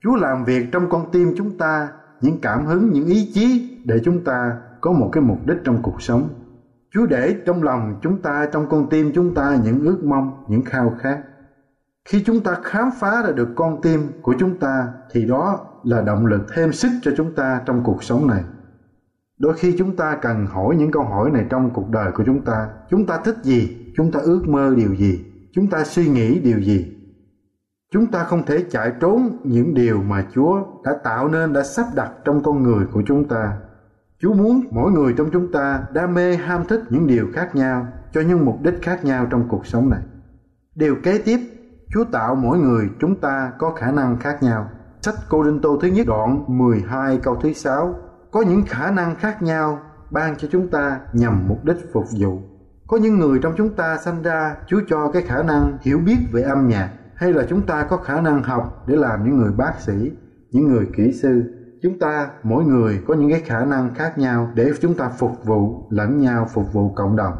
Chúa 0.03 0.15
làm 0.15 0.45
việc 0.45 0.65
trong 0.71 0.89
con 0.89 1.11
tim 1.11 1.33
chúng 1.37 1.57
ta 1.57 1.89
Những 2.21 2.41
cảm 2.41 2.65
hứng, 2.65 2.91
những 2.91 3.05
ý 3.05 3.31
chí 3.33 3.77
Để 3.85 3.95
chúng 4.05 4.23
ta 4.23 4.57
có 4.81 4.91
một 4.91 5.09
cái 5.11 5.23
mục 5.23 5.45
đích 5.45 5.57
trong 5.63 5.79
cuộc 5.83 6.01
sống 6.01 6.29
Chúa 6.91 7.05
để 7.05 7.35
trong 7.45 7.63
lòng 7.63 7.99
chúng 8.01 8.21
ta, 8.21 8.47
trong 8.51 8.69
con 8.69 8.89
tim 8.89 9.11
chúng 9.15 9.33
ta 9.33 9.57
những 9.63 9.79
ước 9.85 10.03
mong, 10.03 10.45
những 10.47 10.65
khao 10.65 10.95
khát. 10.99 11.23
Khi 12.05 12.23
chúng 12.25 12.43
ta 12.43 12.57
khám 12.63 12.89
phá 12.99 13.23
ra 13.23 13.31
được 13.31 13.49
con 13.55 13.81
tim 13.81 14.01
của 14.21 14.35
chúng 14.39 14.59
ta 14.59 14.87
thì 15.11 15.25
đó 15.25 15.59
là 15.83 16.01
động 16.01 16.25
lực 16.25 16.41
thêm 16.55 16.71
sức 16.71 16.89
cho 17.01 17.11
chúng 17.17 17.35
ta 17.35 17.61
trong 17.65 17.83
cuộc 17.83 18.03
sống 18.03 18.27
này. 18.27 18.43
Đôi 19.37 19.53
khi 19.53 19.75
chúng 19.77 19.95
ta 19.95 20.17
cần 20.21 20.45
hỏi 20.45 20.75
những 20.75 20.91
câu 20.91 21.03
hỏi 21.03 21.31
này 21.31 21.45
trong 21.49 21.69
cuộc 21.73 21.89
đời 21.89 22.11
của 22.11 22.23
chúng 22.25 22.41
ta. 22.41 22.69
Chúng 22.89 23.05
ta 23.05 23.19
thích 23.25 23.35
gì? 23.43 23.91
Chúng 23.97 24.11
ta 24.11 24.19
ước 24.19 24.47
mơ 24.47 24.73
điều 24.75 24.95
gì? 24.95 25.25
Chúng 25.53 25.69
ta 25.69 25.83
suy 25.83 26.07
nghĩ 26.07 26.39
điều 26.39 26.59
gì? 26.59 26.91
Chúng 27.91 28.07
ta 28.07 28.23
không 28.23 28.45
thể 28.45 28.65
chạy 28.69 28.91
trốn 28.99 29.37
những 29.43 29.73
điều 29.73 30.01
mà 30.01 30.25
Chúa 30.33 30.63
đã 30.83 30.91
tạo 31.03 31.27
nên, 31.27 31.53
đã 31.53 31.63
sắp 31.63 31.85
đặt 31.95 32.11
trong 32.25 32.43
con 32.43 32.63
người 32.63 32.85
của 32.91 33.03
chúng 33.07 33.27
ta. 33.27 33.57
Chúa 34.21 34.33
muốn 34.33 34.63
mỗi 34.71 34.91
người 34.91 35.13
trong 35.17 35.29
chúng 35.31 35.51
ta 35.51 35.83
đam 35.93 36.13
mê 36.13 36.35
ham 36.35 36.63
thích 36.67 36.81
những 36.89 37.07
điều 37.07 37.27
khác 37.33 37.55
nhau 37.55 37.87
cho 38.13 38.21
những 38.21 38.45
mục 38.45 38.61
đích 38.61 38.81
khác 38.81 39.05
nhau 39.05 39.27
trong 39.29 39.47
cuộc 39.47 39.65
sống 39.65 39.89
này. 39.89 40.01
Điều 40.75 40.95
kế 41.03 41.17
tiếp, 41.17 41.39
Chúa 41.93 42.03
tạo 42.03 42.35
mỗi 42.35 42.59
người 42.59 42.89
chúng 42.99 43.15
ta 43.15 43.51
có 43.59 43.71
khả 43.71 43.91
năng 43.91 44.17
khác 44.17 44.43
nhau. 44.43 44.69
Sách 45.01 45.15
Cô 45.29 45.43
Đinh 45.43 45.59
Tô 45.61 45.79
thứ 45.81 45.87
nhất 45.87 46.07
đoạn 46.07 46.43
12 46.47 47.17
câu 47.23 47.35
thứ 47.35 47.53
6 47.53 47.95
có 48.31 48.41
những 48.41 48.63
khả 48.67 48.91
năng 48.91 49.15
khác 49.15 49.41
nhau 49.41 49.79
ban 50.11 50.35
cho 50.37 50.47
chúng 50.51 50.67
ta 50.67 50.99
nhằm 51.13 51.47
mục 51.47 51.65
đích 51.65 51.77
phục 51.93 52.05
vụ. 52.19 52.39
Có 52.87 52.97
những 52.97 53.19
người 53.19 53.39
trong 53.41 53.53
chúng 53.57 53.75
ta 53.75 53.97
sanh 53.97 54.23
ra 54.23 54.55
Chúa 54.67 54.81
cho 54.87 55.11
cái 55.11 55.21
khả 55.21 55.43
năng 55.43 55.77
hiểu 55.81 55.99
biết 55.99 56.17
về 56.31 56.41
âm 56.41 56.67
nhạc 56.67 56.89
hay 57.15 57.33
là 57.33 57.45
chúng 57.49 57.61
ta 57.61 57.83
có 57.83 57.97
khả 57.97 58.21
năng 58.21 58.43
học 58.43 58.83
để 58.87 58.95
làm 58.95 59.23
những 59.23 59.37
người 59.37 59.51
bác 59.51 59.73
sĩ, 59.79 60.11
những 60.51 60.67
người 60.67 60.89
kỹ 60.97 61.11
sư 61.11 61.43
chúng 61.85 61.99
ta, 61.99 62.29
mỗi 62.43 62.63
người 62.63 63.01
có 63.07 63.13
những 63.13 63.29
cái 63.29 63.41
khả 63.41 63.65
năng 63.65 63.93
khác 63.93 64.17
nhau 64.17 64.49
để 64.55 64.71
chúng 64.81 64.93
ta 64.93 65.09
phục 65.09 65.45
vụ 65.45 65.87
lẫn 65.89 66.17
nhau, 66.17 66.47
phục 66.53 66.73
vụ 66.73 66.93
cộng 66.95 67.15
đồng. 67.15 67.33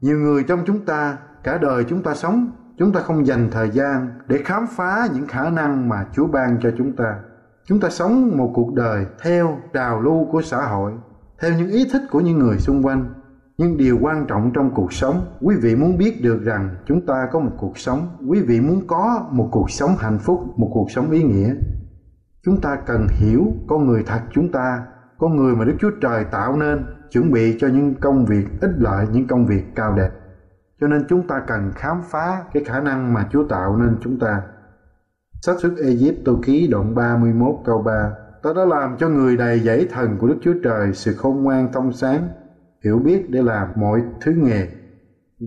Nhiều 0.00 0.18
người 0.18 0.42
trong 0.42 0.62
chúng 0.66 0.84
ta, 0.84 1.18
cả 1.44 1.58
đời 1.58 1.84
chúng 1.88 2.02
ta 2.02 2.14
sống, 2.14 2.50
chúng 2.78 2.92
ta 2.92 3.00
không 3.00 3.26
dành 3.26 3.48
thời 3.52 3.70
gian 3.70 4.08
để 4.26 4.38
khám 4.44 4.66
phá 4.66 5.08
những 5.14 5.26
khả 5.26 5.50
năng 5.50 5.88
mà 5.88 6.06
chúa 6.12 6.26
ban 6.26 6.58
cho 6.62 6.70
chúng 6.78 6.96
ta. 6.96 7.18
Chúng 7.66 7.80
ta 7.80 7.88
sống 7.90 8.38
một 8.38 8.50
cuộc 8.54 8.74
đời 8.74 9.06
theo 9.22 9.58
trào 9.72 10.00
lưu 10.00 10.28
của 10.32 10.42
xã 10.42 10.66
hội, 10.66 10.92
theo 11.42 11.50
những 11.58 11.70
ý 11.70 11.88
thích 11.92 12.02
của 12.10 12.20
những 12.20 12.38
người 12.38 12.58
xung 12.58 12.82
quanh. 12.82 13.14
Nhưng 13.58 13.76
điều 13.76 13.98
quan 14.00 14.26
trọng 14.26 14.50
trong 14.54 14.74
cuộc 14.74 14.92
sống, 14.92 15.26
quý 15.40 15.56
vị 15.62 15.76
muốn 15.76 15.98
biết 15.98 16.22
được 16.22 16.42
rằng 16.44 16.76
chúng 16.86 17.06
ta 17.06 17.28
có 17.32 17.40
một 17.40 17.52
cuộc 17.58 17.78
sống, 17.78 18.08
quý 18.28 18.40
vị 18.40 18.60
muốn 18.60 18.86
có 18.86 19.28
một 19.30 19.48
cuộc 19.52 19.70
sống 19.70 19.90
hạnh 19.98 20.18
phúc, 20.18 20.40
một 20.56 20.70
cuộc 20.74 20.90
sống 20.90 21.10
ý 21.10 21.22
nghĩa. 21.22 21.54
Chúng 22.44 22.60
ta 22.60 22.76
cần 22.76 23.06
hiểu 23.08 23.52
con 23.68 23.86
người 23.86 24.02
thật 24.06 24.20
chúng 24.32 24.52
ta, 24.52 24.82
con 25.18 25.36
người 25.36 25.56
mà 25.56 25.64
Đức 25.64 25.74
Chúa 25.80 25.90
Trời 26.00 26.24
tạo 26.24 26.56
nên, 26.56 26.84
chuẩn 27.10 27.32
bị 27.32 27.56
cho 27.60 27.68
những 27.68 27.94
công 27.94 28.26
việc 28.26 28.46
ích 28.60 28.70
lợi, 28.78 29.06
những 29.12 29.26
công 29.26 29.46
việc 29.46 29.64
cao 29.74 29.94
đẹp. 29.96 30.10
Cho 30.80 30.86
nên 30.86 31.04
chúng 31.08 31.26
ta 31.26 31.42
cần 31.46 31.70
khám 31.74 32.00
phá 32.10 32.42
cái 32.52 32.64
khả 32.64 32.80
năng 32.80 33.14
mà 33.14 33.28
Chúa 33.32 33.44
tạo 33.44 33.76
nên 33.76 33.96
chúng 34.00 34.18
ta. 34.18 34.42
Sách 35.42 35.56
xuất 35.58 35.72
egypt 35.76 36.24
Tô 36.24 36.38
Ký 36.42 36.68
đoạn 36.68 36.94
31 36.94 37.54
câu 37.64 37.82
3 37.82 38.12
Ta 38.42 38.50
đã 38.56 38.64
làm 38.64 38.96
cho 38.98 39.08
người 39.08 39.36
đầy 39.36 39.60
dãy 39.60 39.86
thần 39.90 40.16
của 40.18 40.28
Đức 40.28 40.36
Chúa 40.42 40.54
Trời 40.64 40.92
sự 40.92 41.14
khôn 41.14 41.42
ngoan 41.42 41.72
thông 41.72 41.92
sáng, 41.92 42.28
hiểu 42.84 42.98
biết 42.98 43.30
để 43.30 43.42
làm 43.42 43.68
mọi 43.76 44.02
thứ 44.20 44.32
nghề. 44.32 44.68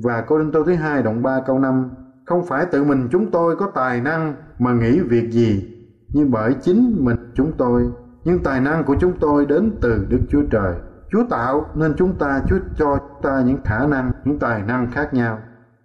Và 0.03 0.21
Cô 0.21 0.39
Đinh 0.39 0.51
Tô 0.51 0.63
thứ 0.63 0.73
hai 0.73 1.03
đoạn 1.03 1.23
3 1.23 1.41
câu 1.45 1.59
5 1.59 1.89
Không 2.25 2.45
phải 2.45 2.65
tự 2.65 2.83
mình 2.83 3.07
chúng 3.11 3.31
tôi 3.31 3.55
có 3.55 3.71
tài 3.75 4.01
năng 4.01 4.35
mà 4.59 4.73
nghĩ 4.73 4.99
việc 4.99 5.31
gì 5.31 5.73
nhưng 6.13 6.31
bởi 6.31 6.55
chính 6.61 7.05
mình 7.05 7.17
chúng 7.35 7.51
tôi 7.57 7.91
nhưng 8.23 8.43
tài 8.43 8.61
năng 8.61 8.83
của 8.83 8.95
chúng 8.99 9.13
tôi 9.19 9.45
đến 9.45 9.71
từ 9.81 10.05
Đức 10.09 10.19
Chúa 10.29 10.43
Trời. 10.51 10.75
Chúa 11.11 11.23
tạo 11.29 11.65
nên 11.75 11.93
chúng 11.97 12.15
ta, 12.15 12.41
Chúa 12.47 12.59
cho 12.77 12.97
ta 13.21 13.41
những 13.45 13.61
khả 13.63 13.87
năng, 13.87 14.11
những 14.25 14.39
tài 14.39 14.61
năng 14.61 14.91
khác 14.91 15.13
nhau 15.13 15.39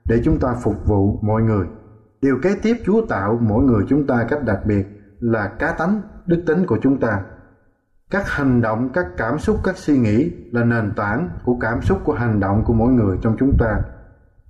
để 0.09 0.21
chúng 0.25 0.39
ta 0.39 0.55
phục 0.63 0.87
vụ 0.87 1.19
mọi 1.23 1.43
người. 1.43 1.67
Điều 2.23 2.39
kế 2.43 2.55
tiếp 2.63 2.77
Chúa 2.85 3.07
tạo 3.07 3.39
mỗi 3.43 3.65
người 3.65 3.85
chúng 3.89 4.07
ta 4.07 4.27
cách 4.29 4.45
đặc 4.45 4.61
biệt 4.67 4.87
là 5.21 5.49
cá 5.49 5.73
tánh, 5.73 6.01
đức 6.27 6.43
tính 6.47 6.67
của 6.67 6.79
chúng 6.83 7.01
ta. 7.01 7.21
Các 8.11 8.29
hành 8.29 8.61
động, 8.61 8.89
các 8.95 9.07
cảm 9.17 9.39
xúc, 9.39 9.57
các 9.65 9.77
suy 9.77 9.99
nghĩ 9.99 10.33
là 10.53 10.65
nền 10.65 10.93
tảng 10.97 11.29
của 11.45 11.57
cảm 11.61 11.83
xúc 11.83 11.99
của 12.05 12.15
hành 12.15 12.41
động 12.41 12.65
của 12.67 12.73
mỗi 12.73 12.93
người 12.93 13.19
trong 13.23 13.37
chúng 13.39 13.53
ta. 13.59 13.81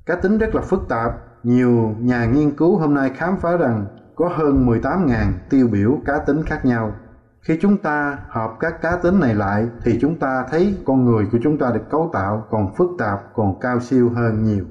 Cá 0.07 0.17
tính 0.17 0.39
rất 0.39 0.55
là 0.55 0.63
phức 0.63 0.89
tạp, 0.89 1.13
nhiều 1.43 1.95
nhà 1.99 2.27
nghiên 2.27 2.51
cứu 2.51 2.77
hôm 2.77 2.95
nay 2.95 3.11
khám 3.15 3.37
phá 3.37 3.57
rằng 3.57 3.87
có 4.19 4.29
hơn 4.29 4.67
18.000 4.67 5.33
tiêu 5.51 5.69
biểu 5.73 5.99
cá 6.05 6.19
tính 6.19 6.43
khác 6.43 6.65
nhau. 6.65 6.93
Khi 7.43 7.59
chúng 7.61 7.77
ta 7.77 8.19
hợp 8.29 8.51
các 8.61 8.83
cá 8.83 8.97
tính 8.97 9.21
này 9.21 9.35
lại 9.35 9.69
thì 9.85 9.99
chúng 10.01 10.19
ta 10.19 10.45
thấy 10.51 10.79
con 10.87 11.05
người 11.05 11.27
của 11.33 11.39
chúng 11.43 11.59
ta 11.59 11.71
được 11.71 11.91
cấu 11.91 12.11
tạo 12.13 12.47
còn 12.51 12.75
phức 12.75 12.91
tạp, 12.99 13.21
còn 13.35 13.61
cao 13.61 13.81
siêu 13.81 14.11
hơn 14.17 14.45
nhiều. 14.45 14.65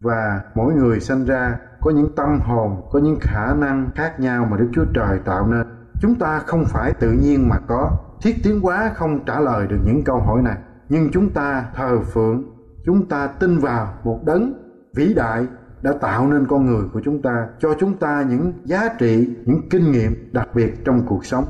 Và 0.00 0.40
mỗi 0.54 0.74
người 0.74 1.00
sinh 1.00 1.24
ra 1.24 1.58
có 1.80 1.90
những 1.90 2.16
tâm 2.16 2.40
hồn, 2.40 2.88
có 2.90 2.98
những 2.98 3.18
khả 3.20 3.54
năng 3.54 3.90
khác 3.94 4.20
nhau 4.20 4.46
mà 4.50 4.56
Đức 4.56 4.70
Chúa 4.72 4.84
Trời 4.94 5.18
tạo 5.24 5.46
nên. 5.46 5.66
Chúng 6.00 6.14
ta 6.14 6.38
không 6.38 6.64
phải 6.64 6.92
tự 6.92 7.12
nhiên 7.12 7.48
mà 7.48 7.58
có. 7.68 7.90
Thiết 8.22 8.36
tiến 8.44 8.60
hóa 8.60 8.90
không 8.94 9.24
trả 9.24 9.40
lời 9.40 9.66
được 9.66 9.78
những 9.84 10.04
câu 10.04 10.20
hỏi 10.20 10.42
này. 10.42 10.56
Nhưng 10.88 11.10
chúng 11.12 11.30
ta 11.30 11.64
thờ 11.74 12.00
phượng, 12.00 12.44
chúng 12.84 13.08
ta 13.08 13.26
tin 13.26 13.58
vào 13.58 13.94
một 14.04 14.20
đấng 14.26 14.52
vĩ 14.96 15.14
đại 15.14 15.46
đã 15.84 15.92
tạo 16.00 16.28
nên 16.28 16.46
con 16.46 16.66
người 16.66 16.84
của 16.92 17.00
chúng 17.04 17.22
ta 17.22 17.48
cho 17.58 17.74
chúng 17.80 17.96
ta 17.96 18.24
những 18.28 18.52
giá 18.64 18.88
trị 18.98 19.36
những 19.46 19.68
kinh 19.70 19.92
nghiệm 19.92 20.32
đặc 20.32 20.48
biệt 20.54 20.84
trong 20.84 21.06
cuộc 21.06 21.26
sống 21.26 21.44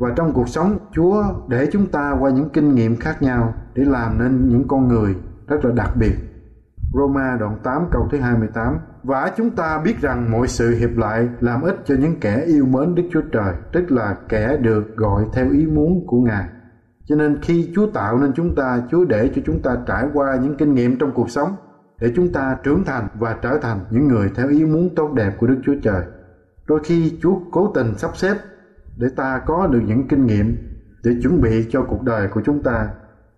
và 0.00 0.08
trong 0.16 0.32
cuộc 0.32 0.48
sống 0.48 0.78
Chúa 0.92 1.24
để 1.48 1.68
chúng 1.72 1.86
ta 1.86 2.16
qua 2.20 2.30
những 2.30 2.48
kinh 2.48 2.74
nghiệm 2.74 2.96
khác 2.96 3.22
nhau 3.22 3.54
để 3.74 3.84
làm 3.84 4.18
nên 4.18 4.48
những 4.48 4.68
con 4.68 4.88
người 4.88 5.16
rất 5.48 5.64
là 5.64 5.72
đặc 5.74 5.96
biệt. 5.96 6.14
Roma 6.94 7.36
đoạn 7.40 7.58
8 7.62 7.86
câu 7.90 8.08
thứ 8.10 8.18
28 8.18 8.78
Và 9.02 9.32
chúng 9.36 9.50
ta 9.50 9.80
biết 9.84 10.00
rằng 10.00 10.30
mọi 10.30 10.48
sự 10.48 10.74
hiệp 10.74 10.96
lại 10.96 11.28
làm 11.40 11.62
ích 11.62 11.76
cho 11.84 11.94
những 11.94 12.20
kẻ 12.20 12.44
yêu 12.46 12.66
mến 12.66 12.94
Đức 12.94 13.02
Chúa 13.12 13.22
Trời, 13.32 13.54
tức 13.72 13.90
là 13.90 14.16
kẻ 14.28 14.56
được 14.56 14.96
gọi 14.96 15.24
theo 15.32 15.50
ý 15.50 15.66
muốn 15.66 16.06
của 16.06 16.20
Ngài. 16.20 16.48
Cho 17.04 17.16
nên 17.16 17.38
khi 17.42 17.72
Chúa 17.74 17.86
tạo 17.86 18.18
nên 18.18 18.32
chúng 18.32 18.54
ta, 18.54 18.82
Chúa 18.90 19.04
để 19.04 19.30
cho 19.34 19.42
chúng 19.46 19.62
ta 19.62 19.76
trải 19.86 20.06
qua 20.14 20.36
những 20.42 20.56
kinh 20.56 20.74
nghiệm 20.74 20.98
trong 20.98 21.12
cuộc 21.14 21.30
sống 21.30 21.48
để 22.00 22.12
chúng 22.16 22.32
ta 22.32 22.56
trưởng 22.62 22.84
thành 22.84 23.08
và 23.14 23.36
trở 23.42 23.58
thành 23.62 23.80
những 23.90 24.08
người 24.08 24.30
theo 24.34 24.48
ý 24.48 24.64
muốn 24.64 24.94
tốt 24.94 25.12
đẹp 25.14 25.32
của 25.38 25.46
Đức 25.46 25.58
Chúa 25.64 25.74
Trời. 25.82 26.02
Đôi 26.66 26.80
khi 26.84 27.18
Chúa 27.22 27.38
cố 27.50 27.72
tình 27.74 27.98
sắp 27.98 28.16
xếp 28.16 28.36
để 28.96 29.08
ta 29.16 29.40
có 29.46 29.66
được 29.66 29.80
những 29.86 30.08
kinh 30.08 30.26
nghiệm 30.26 30.56
để 31.04 31.10
chuẩn 31.22 31.40
bị 31.40 31.66
cho 31.70 31.82
cuộc 31.82 32.02
đời 32.02 32.28
của 32.28 32.40
chúng 32.44 32.62
ta. 32.62 32.88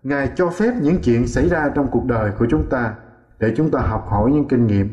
Ngài 0.02 0.32
cho 0.36 0.50
phép 0.50 0.74
những 0.82 0.98
chuyện 1.02 1.26
xảy 1.26 1.48
ra 1.48 1.70
trong 1.74 1.88
cuộc 1.90 2.06
đời 2.06 2.32
của 2.38 2.46
chúng 2.50 2.66
ta 2.70 2.94
để 3.38 3.54
chúng 3.56 3.70
ta 3.70 3.80
học 3.80 4.06
hỏi 4.08 4.30
những 4.32 4.48
kinh 4.48 4.66
nghiệm. 4.66 4.88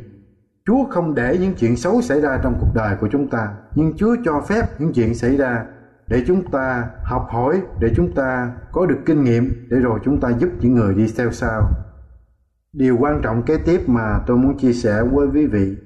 Chúa 0.65 0.85
không 0.89 1.15
để 1.15 1.37
những 1.37 1.53
chuyện 1.53 1.75
xấu 1.75 2.01
xảy 2.01 2.21
ra 2.21 2.39
trong 2.43 2.57
cuộc 2.59 2.71
đời 2.75 2.95
của 2.99 3.07
chúng 3.11 3.27
ta, 3.27 3.53
nhưng 3.75 3.93
Chúa 3.97 4.15
cho 4.25 4.41
phép 4.41 4.79
những 4.79 4.93
chuyện 4.93 5.15
xảy 5.15 5.37
ra 5.37 5.65
để 6.07 6.23
chúng 6.27 6.51
ta 6.51 6.89
học 7.03 7.27
hỏi 7.29 7.61
để 7.79 7.93
chúng 7.95 8.11
ta 8.15 8.51
có 8.71 8.85
được 8.85 8.97
kinh 9.05 9.23
nghiệm 9.23 9.67
để 9.69 9.77
rồi 9.77 9.99
chúng 10.03 10.19
ta 10.19 10.29
giúp 10.29 10.49
những 10.59 10.73
người 10.75 10.93
đi 10.93 11.13
theo 11.17 11.31
sau 11.31 11.69
điều 12.77 12.97
quan 12.99 13.21
trọng 13.21 13.43
kế 13.43 13.57
tiếp 13.57 13.81
mà 13.87 14.19
tôi 14.27 14.37
muốn 14.37 14.57
chia 14.57 14.73
sẻ 14.73 15.03
với 15.11 15.27
quý 15.27 15.45
vị, 15.45 15.77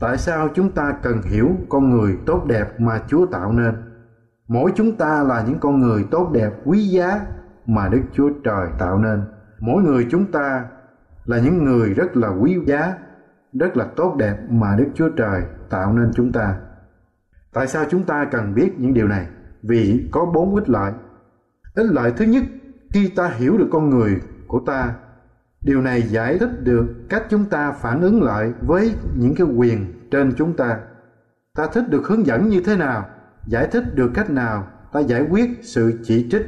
tại 0.00 0.18
sao 0.18 0.48
chúng 0.54 0.70
ta 0.70 0.92
cần 1.02 1.22
hiểu 1.22 1.50
con 1.68 1.90
người 1.90 2.18
tốt 2.26 2.44
đẹp 2.46 2.80
mà 2.80 3.00
chúa 3.08 3.26
tạo 3.26 3.52
nên? 3.52 3.74
Mỗi 4.48 4.72
chúng 4.74 4.96
ta 4.96 5.22
là 5.22 5.44
những 5.46 5.58
con 5.58 5.80
người 5.80 6.04
tốt 6.10 6.30
đẹp 6.32 6.50
quý 6.64 6.78
giá 6.78 7.20
mà 7.66 7.88
đức 7.88 8.02
chúa 8.12 8.30
trời 8.44 8.68
tạo 8.78 8.98
nên. 8.98 9.22
Mỗi 9.60 9.82
người 9.82 10.06
chúng 10.10 10.32
ta 10.32 10.64
là 11.24 11.38
những 11.38 11.64
người 11.64 11.94
rất 11.94 12.16
là 12.16 12.28
quý 12.28 12.58
giá, 12.66 12.94
rất 13.52 13.76
là 13.76 13.84
tốt 13.96 14.16
đẹp 14.18 14.36
mà 14.50 14.76
đức 14.78 14.88
chúa 14.94 15.08
trời 15.08 15.42
tạo 15.70 15.92
nên 15.92 16.10
chúng 16.14 16.32
ta. 16.32 16.56
Tại 17.52 17.66
sao 17.66 17.84
chúng 17.90 18.02
ta 18.02 18.24
cần 18.30 18.54
biết 18.54 18.72
những 18.78 18.94
điều 18.94 19.08
này? 19.08 19.26
Vì 19.62 20.08
có 20.12 20.26
bốn 20.26 20.54
ích 20.54 20.68
lợi. 20.68 20.92
Ích 21.74 21.86
lợi 21.90 22.12
thứ 22.16 22.24
nhất, 22.24 22.42
khi 22.92 23.08
ta 23.16 23.28
hiểu 23.28 23.58
được 23.58 23.68
con 23.72 23.90
người 23.90 24.20
của 24.46 24.60
ta 24.66 24.94
điều 25.60 25.82
này 25.82 26.02
giải 26.02 26.38
thích 26.38 26.50
được 26.62 26.86
cách 27.08 27.22
chúng 27.30 27.44
ta 27.44 27.72
phản 27.72 28.00
ứng 28.00 28.22
lại 28.22 28.52
với 28.60 28.94
những 29.16 29.34
cái 29.34 29.46
quyền 29.46 30.08
trên 30.10 30.32
chúng 30.36 30.56
ta. 30.56 30.78
Ta 31.54 31.66
thích 31.72 31.84
được 31.88 32.06
hướng 32.06 32.26
dẫn 32.26 32.48
như 32.48 32.60
thế 32.60 32.76
nào, 32.76 33.08
giải 33.46 33.68
thích 33.72 33.94
được 33.94 34.10
cách 34.14 34.30
nào, 34.30 34.66
ta 34.92 35.00
giải 35.00 35.26
quyết 35.30 35.50
sự 35.62 36.00
chỉ 36.04 36.28
trích. 36.30 36.46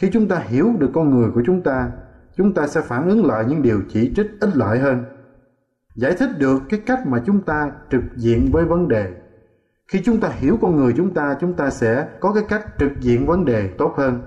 Khi 0.00 0.10
chúng 0.12 0.28
ta 0.28 0.38
hiểu 0.38 0.72
được 0.78 0.90
con 0.94 1.10
người 1.10 1.30
của 1.30 1.42
chúng 1.46 1.62
ta 1.62 1.90
chúng 2.36 2.54
ta 2.54 2.66
sẽ 2.66 2.80
phản 2.80 3.08
ứng 3.08 3.26
lại 3.26 3.44
những 3.48 3.62
điều 3.62 3.82
chỉ 3.88 4.12
trích 4.16 4.30
ích 4.40 4.56
lợi 4.56 4.78
hơn. 4.78 5.04
Giải 5.94 6.14
thích 6.18 6.30
được 6.38 6.62
cái 6.68 6.80
cách 6.86 7.06
mà 7.06 7.22
chúng 7.26 7.40
ta 7.40 7.70
trực 7.90 8.02
diện 8.16 8.48
với 8.52 8.64
vấn 8.64 8.88
đề. 8.88 9.12
Khi 9.88 10.02
chúng 10.04 10.20
ta 10.20 10.28
hiểu 10.28 10.58
con 10.60 10.76
người 10.76 10.94
chúng 10.96 11.14
ta 11.14 11.36
chúng 11.40 11.54
ta 11.54 11.70
sẽ 11.70 12.08
có 12.20 12.32
cái 12.32 12.44
cách 12.48 12.66
trực 12.78 12.92
diện 13.00 13.26
vấn 13.26 13.44
đề 13.44 13.68
tốt 13.78 13.94
hơn. 13.96 14.22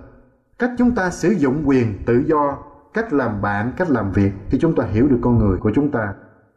Cách 0.59 0.71
chúng 0.77 0.95
ta 0.95 1.09
sử 1.09 1.29
dụng 1.29 1.63
quyền 1.65 2.03
tự 2.05 2.23
do 2.25 2.57
cách 2.95 3.13
làm 3.13 3.41
bạn 3.41 3.71
cách 3.77 3.89
làm 3.89 4.11
việc 4.11 4.31
thì 4.49 4.57
chúng 4.61 4.75
ta 4.75 4.83
hiểu 4.83 5.07
được 5.07 5.19
con 5.21 5.37
người 5.37 5.57
của 5.57 5.71
chúng 5.75 5.91
ta 5.91 6.13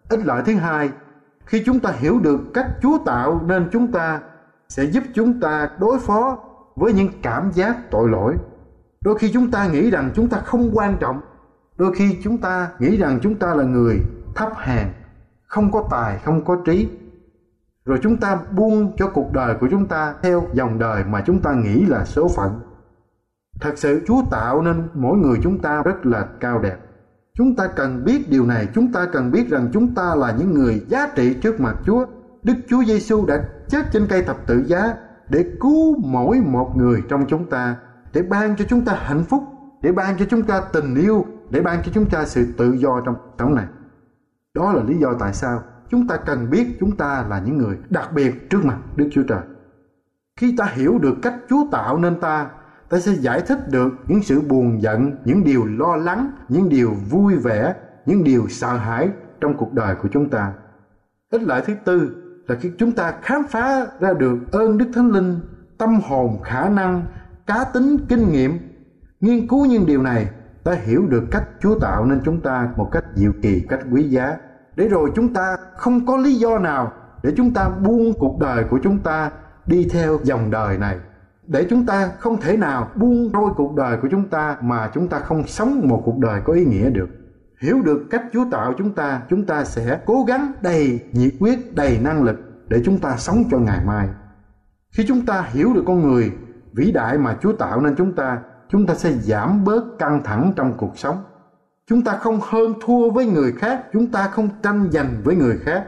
ích 0.08 0.20
lợi 0.26 0.42
thứ 0.46 0.54
hai 0.54 0.90
khi 1.46 1.62
chúng 1.66 1.80
ta 1.80 1.90
hiểu 1.90 2.18
được 2.18 2.40
cách 2.54 2.66
chúa 2.82 2.98
tạo 2.98 3.40
nên 3.46 3.68
chúng 3.72 3.92
ta 3.92 4.20
sẽ 4.68 4.84
giúp 4.84 5.04
chúng 5.14 5.40
ta 5.40 5.70
đối 5.78 5.98
phó 5.98 6.38
với 6.76 6.92
những 6.92 7.08
cảm 7.22 7.50
giác 7.52 7.90
tội 7.90 8.08
lỗi 8.08 8.34
đôi 9.00 9.18
khi 9.18 9.30
chúng 9.32 9.50
ta 9.50 9.66
nghĩ 9.66 9.90
rằng 9.90 10.10
chúng 10.14 10.28
ta 10.28 10.38
không 10.38 10.70
quan 10.72 10.96
trọng 11.00 11.20
đôi 11.76 11.94
khi 11.94 12.18
chúng 12.22 12.38
ta 12.38 12.70
nghĩ 12.78 12.96
rằng 12.96 13.18
chúng 13.22 13.34
ta 13.34 13.54
là 13.54 13.64
người 13.64 14.00
thấp 14.34 14.52
hèn 14.56 14.88
không 15.46 15.70
có 15.70 15.84
tài 15.90 16.18
không 16.18 16.44
có 16.44 16.56
trí 16.64 16.88
rồi 17.84 17.98
chúng 18.02 18.16
ta 18.16 18.38
buông 18.56 18.92
cho 18.96 19.10
cuộc 19.14 19.32
đời 19.32 19.54
của 19.60 19.68
chúng 19.70 19.86
ta 19.86 20.14
theo 20.22 20.46
dòng 20.52 20.78
đời 20.78 21.04
mà 21.04 21.22
chúng 21.26 21.40
ta 21.40 21.52
nghĩ 21.52 21.84
là 21.86 22.04
số 22.04 22.28
phận 22.28 22.60
thật 23.60 23.78
sự 23.78 24.02
chúa 24.06 24.22
tạo 24.30 24.62
nên 24.62 24.88
mỗi 24.94 25.18
người 25.18 25.38
chúng 25.42 25.58
ta 25.58 25.82
rất 25.82 26.06
là 26.06 26.26
cao 26.40 26.58
đẹp. 26.58 26.76
Chúng 27.34 27.56
ta 27.56 27.68
cần 27.76 28.04
biết 28.04 28.30
điều 28.30 28.46
này 28.46 28.68
chúng 28.74 28.92
ta 28.92 29.06
cần 29.12 29.30
biết 29.30 29.50
rằng 29.50 29.68
chúng 29.72 29.94
ta 29.94 30.14
là 30.14 30.34
những 30.38 30.54
người 30.54 30.84
giá 30.88 31.08
trị 31.14 31.34
trước 31.34 31.60
mặt 31.60 31.76
chúa. 31.86 32.06
Đức 32.42 32.54
chúa 32.68 32.84
giêsu 32.84 33.26
đã 33.26 33.44
chết 33.68 33.86
trên 33.92 34.06
cây 34.08 34.22
thập 34.22 34.46
tự 34.46 34.64
giá 34.66 34.94
để 35.28 35.44
cứu 35.60 35.96
mỗi 35.98 36.40
một 36.40 36.72
người 36.76 37.02
trong 37.08 37.24
chúng 37.28 37.50
ta 37.50 37.76
để 38.12 38.22
ban 38.22 38.56
cho 38.56 38.64
chúng 38.68 38.84
ta 38.84 38.92
hạnh 38.94 39.24
phúc 39.24 39.42
để 39.82 39.92
ban 39.92 40.18
cho 40.18 40.24
chúng 40.30 40.42
ta 40.42 40.60
tình 40.72 40.94
yêu 40.94 41.26
để 41.50 41.60
ban 41.60 41.82
cho 41.82 41.92
chúng 41.94 42.10
ta 42.10 42.24
sự 42.24 42.46
tự 42.58 42.72
do 42.72 43.00
trong 43.04 43.14
sống 43.38 43.54
này. 43.54 43.66
Đó 44.54 44.72
là 44.72 44.82
lý 44.82 44.98
do 44.98 45.14
tại 45.18 45.34
sao 45.34 45.62
chúng 45.90 46.06
ta 46.06 46.16
cần 46.16 46.50
biết 46.50 46.76
chúng 46.80 46.96
ta 46.96 47.24
là 47.28 47.40
những 47.40 47.58
người 47.58 47.78
đặc 47.90 48.12
biệt 48.12 48.50
trước 48.50 48.64
mặt 48.64 48.78
Đức 48.96 49.08
Chúa 49.12 49.22
Trời. 49.22 49.42
Khi 50.36 50.54
ta 50.58 50.64
hiểu 50.64 50.98
được 50.98 51.14
cách 51.22 51.34
Chúa 51.48 51.66
tạo 51.70 51.98
nên 51.98 52.20
ta, 52.20 52.50
ta 52.90 52.98
sẽ 52.98 53.12
giải 53.12 53.40
thích 53.40 53.70
được 53.70 53.88
những 54.06 54.22
sự 54.22 54.40
buồn 54.40 54.82
giận, 54.82 55.12
những 55.24 55.44
điều 55.44 55.64
lo 55.64 55.96
lắng, 55.96 56.30
những 56.48 56.68
điều 56.68 56.90
vui 57.10 57.36
vẻ, 57.36 57.74
những 58.06 58.24
điều 58.24 58.48
sợ 58.48 58.76
hãi 58.76 59.08
trong 59.40 59.56
cuộc 59.56 59.72
đời 59.72 59.94
của 60.02 60.08
chúng 60.12 60.30
ta. 60.30 60.52
Ích 61.30 61.42
lợi 61.42 61.62
thứ 61.66 61.74
tư 61.84 62.10
là 62.46 62.56
khi 62.60 62.70
chúng 62.78 62.92
ta 62.92 63.14
khám 63.22 63.42
phá 63.50 63.86
ra 64.00 64.12
được 64.12 64.38
ơn 64.52 64.78
Đức 64.78 64.86
Thánh 64.94 65.10
Linh, 65.10 65.40
tâm 65.78 66.00
hồn, 66.00 66.42
khả 66.42 66.68
năng, 66.68 67.06
cá 67.46 67.64
tính, 67.64 67.96
kinh 68.08 68.32
nghiệm. 68.32 68.58
Nghiên 69.20 69.48
cứu 69.48 69.66
những 69.66 69.86
điều 69.86 70.02
này, 70.02 70.30
ta 70.64 70.72
hiểu 70.72 71.06
được 71.08 71.24
cách 71.30 71.48
Chúa 71.60 71.78
tạo 71.78 72.04
nên 72.04 72.20
chúng 72.24 72.40
ta 72.40 72.68
một 72.76 72.88
cách 72.92 73.04
diệu 73.14 73.32
kỳ, 73.42 73.66
cách 73.68 73.80
quý 73.92 74.02
giá 74.02 74.36
để 74.76 74.88
rồi 74.88 75.10
chúng 75.14 75.34
ta 75.34 75.56
không 75.76 76.06
có 76.06 76.16
lý 76.16 76.34
do 76.34 76.58
nào 76.58 76.92
để 77.22 77.32
chúng 77.36 77.54
ta 77.54 77.68
buông 77.68 78.12
cuộc 78.18 78.38
đời 78.40 78.64
của 78.70 78.78
chúng 78.82 78.98
ta 78.98 79.30
đi 79.66 79.88
theo 79.90 80.18
dòng 80.22 80.50
đời 80.50 80.78
này 80.78 80.96
để 81.48 81.66
chúng 81.70 81.86
ta 81.86 82.10
không 82.18 82.40
thể 82.40 82.56
nào 82.56 82.90
buông 82.94 83.30
trôi 83.32 83.50
cuộc 83.56 83.74
đời 83.74 83.96
của 84.02 84.08
chúng 84.10 84.28
ta 84.28 84.56
mà 84.60 84.90
chúng 84.94 85.08
ta 85.08 85.18
không 85.18 85.46
sống 85.46 85.80
một 85.88 86.02
cuộc 86.04 86.18
đời 86.18 86.40
có 86.44 86.52
ý 86.52 86.64
nghĩa 86.64 86.90
được. 86.90 87.08
Hiểu 87.62 87.82
được 87.82 88.06
cách 88.10 88.22
chúa 88.32 88.44
tạo 88.50 88.74
chúng 88.78 88.94
ta 88.94 89.22
chúng 89.30 89.46
ta 89.46 89.64
sẽ 89.64 90.00
cố 90.06 90.24
gắng 90.28 90.52
đầy 90.60 91.00
nhiệt 91.12 91.32
quyết 91.40 91.74
đầy 91.74 91.98
năng 92.02 92.22
lực 92.22 92.36
để 92.68 92.82
chúng 92.84 92.98
ta 92.98 93.16
sống 93.16 93.44
cho 93.50 93.58
ngày 93.58 93.84
mai. 93.86 94.08
Khi 94.92 95.04
chúng 95.08 95.26
ta 95.26 95.44
hiểu 95.52 95.72
được 95.74 95.82
con 95.86 96.02
người, 96.02 96.32
vĩ 96.72 96.92
đại 96.92 97.18
mà 97.18 97.36
chúa 97.40 97.52
tạo 97.52 97.80
nên 97.80 97.94
chúng 97.96 98.12
ta 98.12 98.38
chúng 98.68 98.86
ta 98.86 98.94
sẽ 98.94 99.12
giảm 99.12 99.64
bớt 99.64 99.84
căng 99.98 100.22
thẳng 100.24 100.52
trong 100.56 100.74
cuộc 100.76 100.98
sống. 100.98 101.24
Chúng 101.86 102.04
ta 102.04 102.12
không 102.12 102.40
hơn 102.42 102.74
thua 102.84 103.10
với 103.10 103.26
người 103.26 103.52
khác, 103.52 103.84
chúng 103.92 104.06
ta 104.06 104.28
không 104.28 104.48
tranh 104.62 104.88
giành 104.92 105.20
với 105.24 105.36
người 105.36 105.58
khác. 105.58 105.84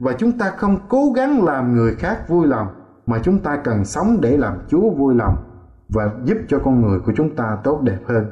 Và 0.00 0.12
chúng 0.12 0.38
ta 0.38 0.50
không 0.56 0.78
cố 0.88 1.12
gắng 1.16 1.44
làm 1.44 1.74
người 1.74 1.94
khác 1.94 2.28
vui 2.28 2.46
lòng 2.46 2.79
mà 3.10 3.18
chúng 3.22 3.38
ta 3.38 3.56
cần 3.64 3.84
sống 3.84 4.18
để 4.20 4.36
làm 4.36 4.54
chúa 4.68 4.90
vui 4.90 5.14
lòng 5.14 5.36
và 5.88 6.10
giúp 6.24 6.38
cho 6.48 6.58
con 6.64 6.80
người 6.80 7.00
của 7.00 7.12
chúng 7.16 7.36
ta 7.36 7.58
tốt 7.64 7.80
đẹp 7.82 7.98
hơn 8.06 8.24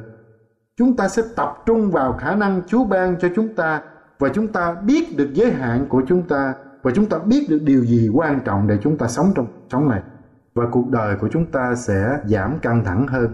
chúng 0.77 0.95
ta 0.95 1.07
sẽ 1.07 1.21
tập 1.35 1.53
trung 1.65 1.91
vào 1.91 2.13
khả 2.13 2.35
năng 2.35 2.61
chúa 2.67 2.83
ban 2.85 3.15
cho 3.19 3.27
chúng 3.35 3.55
ta 3.55 3.81
và 4.19 4.29
chúng 4.33 4.47
ta 4.47 4.75
biết 4.83 5.17
được 5.17 5.29
giới 5.33 5.51
hạn 5.51 5.85
của 5.89 6.01
chúng 6.07 6.23
ta 6.27 6.53
và 6.83 6.91
chúng 6.95 7.05
ta 7.05 7.17
biết 7.19 7.49
được 7.49 7.59
điều 7.63 7.85
gì 7.85 8.09
quan 8.13 8.39
trọng 8.45 8.67
để 8.67 8.77
chúng 8.81 8.97
ta 8.97 9.07
sống 9.07 9.31
trong 9.35 9.47
sống 9.71 9.89
này 9.89 10.01
và 10.55 10.65
cuộc 10.71 10.89
đời 10.89 11.15
của 11.21 11.27
chúng 11.31 11.45
ta 11.45 11.75
sẽ 11.75 12.19
giảm 12.25 12.59
căng 12.61 12.83
thẳng 12.85 13.07
hơn 13.07 13.31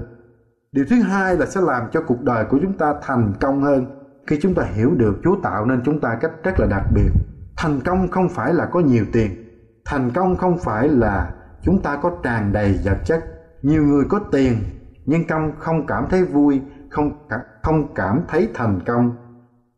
điều 0.72 0.86
thứ 0.90 1.02
hai 1.02 1.38
là 1.38 1.46
sẽ 1.46 1.62
làm 1.62 1.84
cho 1.92 2.02
cuộc 2.02 2.24
đời 2.24 2.46
của 2.46 2.60
chúng 2.62 2.78
ta 2.78 2.96
thành 3.02 3.34
công 3.42 3.64
hơn 3.64 3.86
khi 4.28 4.40
chúng 4.42 4.56
ta 4.56 4.64
hiểu 4.64 4.92
được 4.96 5.16
chúa 5.24 5.36
tạo 5.44 5.66
nên 5.66 5.82
chúng 5.86 6.00
ta 6.00 6.18
cách 6.22 6.32
rất 6.44 6.60
là 6.60 6.68
đặc 6.68 6.84
biệt 6.96 7.10
thành 7.58 7.80
công 7.86 8.08
không 8.08 8.30
phải 8.30 8.54
là 8.54 8.66
có 8.66 8.80
nhiều 8.80 9.06
tiền 9.14 9.45
thành 9.86 10.12
công 10.12 10.38
không 10.38 10.58
phải 10.58 10.90
là 10.90 11.32
chúng 11.62 11.82
ta 11.82 11.96
có 11.96 12.12
tràn 12.24 12.54
đầy 12.54 12.80
vật 12.86 12.98
chất, 13.06 13.24
nhiều 13.62 13.84
người 13.84 14.06
có 14.10 14.20
tiền, 14.32 14.58
nhưng 15.06 15.28
công 15.28 15.52
không 15.60 15.88
cảm 15.88 16.06
thấy 16.10 16.26
vui, 16.26 16.62
không 16.90 17.28
không 17.64 17.94
cảm 17.94 18.22
thấy 18.28 18.50
thành 18.54 18.80
công 18.86 19.16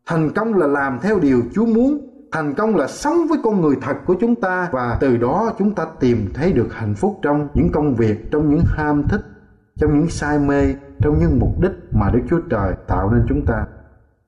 thành 0.08 0.30
công 0.34 0.54
là 0.54 0.68
làm 0.68 1.00
theo 1.02 1.20
điều 1.20 1.42
chúa 1.54 1.66
muốn, 1.66 1.98
thành 2.32 2.54
công 2.54 2.76
là 2.76 2.88
sống 2.88 3.16
với 3.30 3.40
con 3.44 3.62
người 3.62 3.76
thật 3.82 3.98
của 4.06 4.16
chúng 4.22 4.36
ta 4.36 4.70
và 4.72 4.98
từ 5.00 5.18
đó 5.18 5.54
chúng 5.60 5.76
ta 5.76 5.86
tìm 6.00 6.30
thấy 6.34 6.54
được 6.54 6.68
hạnh 6.74 6.96
phúc 6.96 7.20
trong 7.22 7.48
những 7.54 7.70
công 7.74 7.96
việc, 7.96 8.32
trong 8.32 8.50
những 8.50 8.64
ham 8.68 9.04
thích, 9.08 9.22
trong 9.76 10.00
những 10.00 10.10
say 10.10 10.40
mê, 10.40 10.76
trong 11.00 11.20
những 11.20 11.40
mục 11.40 11.60
đích 11.62 11.72
mà 11.92 12.10
Đức 12.10 12.20
Chúa 12.30 12.40
Trời 12.50 12.74
tạo 12.88 13.12
nên 13.12 13.26
chúng 13.30 13.46
ta. 13.46 13.66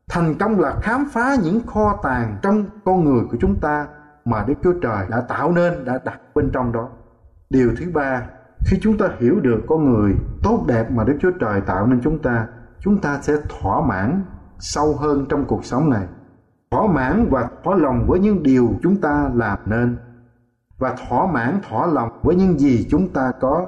Thành 0.09 0.35
công 0.39 0.59
là 0.59 0.75
khám 0.81 1.05
phá 1.11 1.35
những 1.43 1.59
kho 1.67 1.99
tàng 2.03 2.37
trong 2.41 2.65
con 2.85 3.03
người 3.03 3.23
của 3.31 3.37
chúng 3.41 3.55
ta 3.55 3.87
mà 4.29 4.43
Đức 4.47 4.53
Chúa 4.63 4.73
Trời 4.81 5.05
đã 5.09 5.21
tạo 5.21 5.51
nên, 5.51 5.85
đã 5.85 5.99
đặt 6.05 6.19
bên 6.35 6.49
trong 6.53 6.71
đó. 6.71 6.89
Điều 7.49 7.71
thứ 7.77 7.91
ba, 7.93 8.21
khi 8.65 8.77
chúng 8.81 8.97
ta 8.97 9.09
hiểu 9.19 9.39
được 9.39 9.61
con 9.67 9.91
người 9.91 10.15
tốt 10.43 10.63
đẹp 10.67 10.91
mà 10.91 11.03
Đức 11.03 11.17
Chúa 11.21 11.31
Trời 11.31 11.61
tạo 11.61 11.87
nên 11.87 12.01
chúng 12.03 12.19
ta, 12.19 12.47
chúng 12.79 12.97
ta 12.97 13.19
sẽ 13.21 13.33
thỏa 13.49 13.81
mãn 13.81 14.23
sâu 14.59 14.95
hơn 14.95 15.25
trong 15.29 15.45
cuộc 15.45 15.65
sống 15.65 15.89
này. 15.89 16.07
Thỏa 16.71 16.87
mãn 16.87 17.27
và 17.29 17.49
thỏa 17.63 17.75
lòng 17.75 18.05
với 18.07 18.19
những 18.19 18.43
điều 18.43 18.69
chúng 18.81 19.01
ta 19.01 19.31
làm 19.33 19.57
nên 19.65 19.97
và 20.79 20.95
thỏa 21.09 21.27
mãn 21.31 21.59
thỏa 21.69 21.87
lòng 21.87 22.19
với 22.23 22.35
những 22.35 22.59
gì 22.59 22.87
chúng 22.89 23.13
ta 23.13 23.31
có 23.39 23.67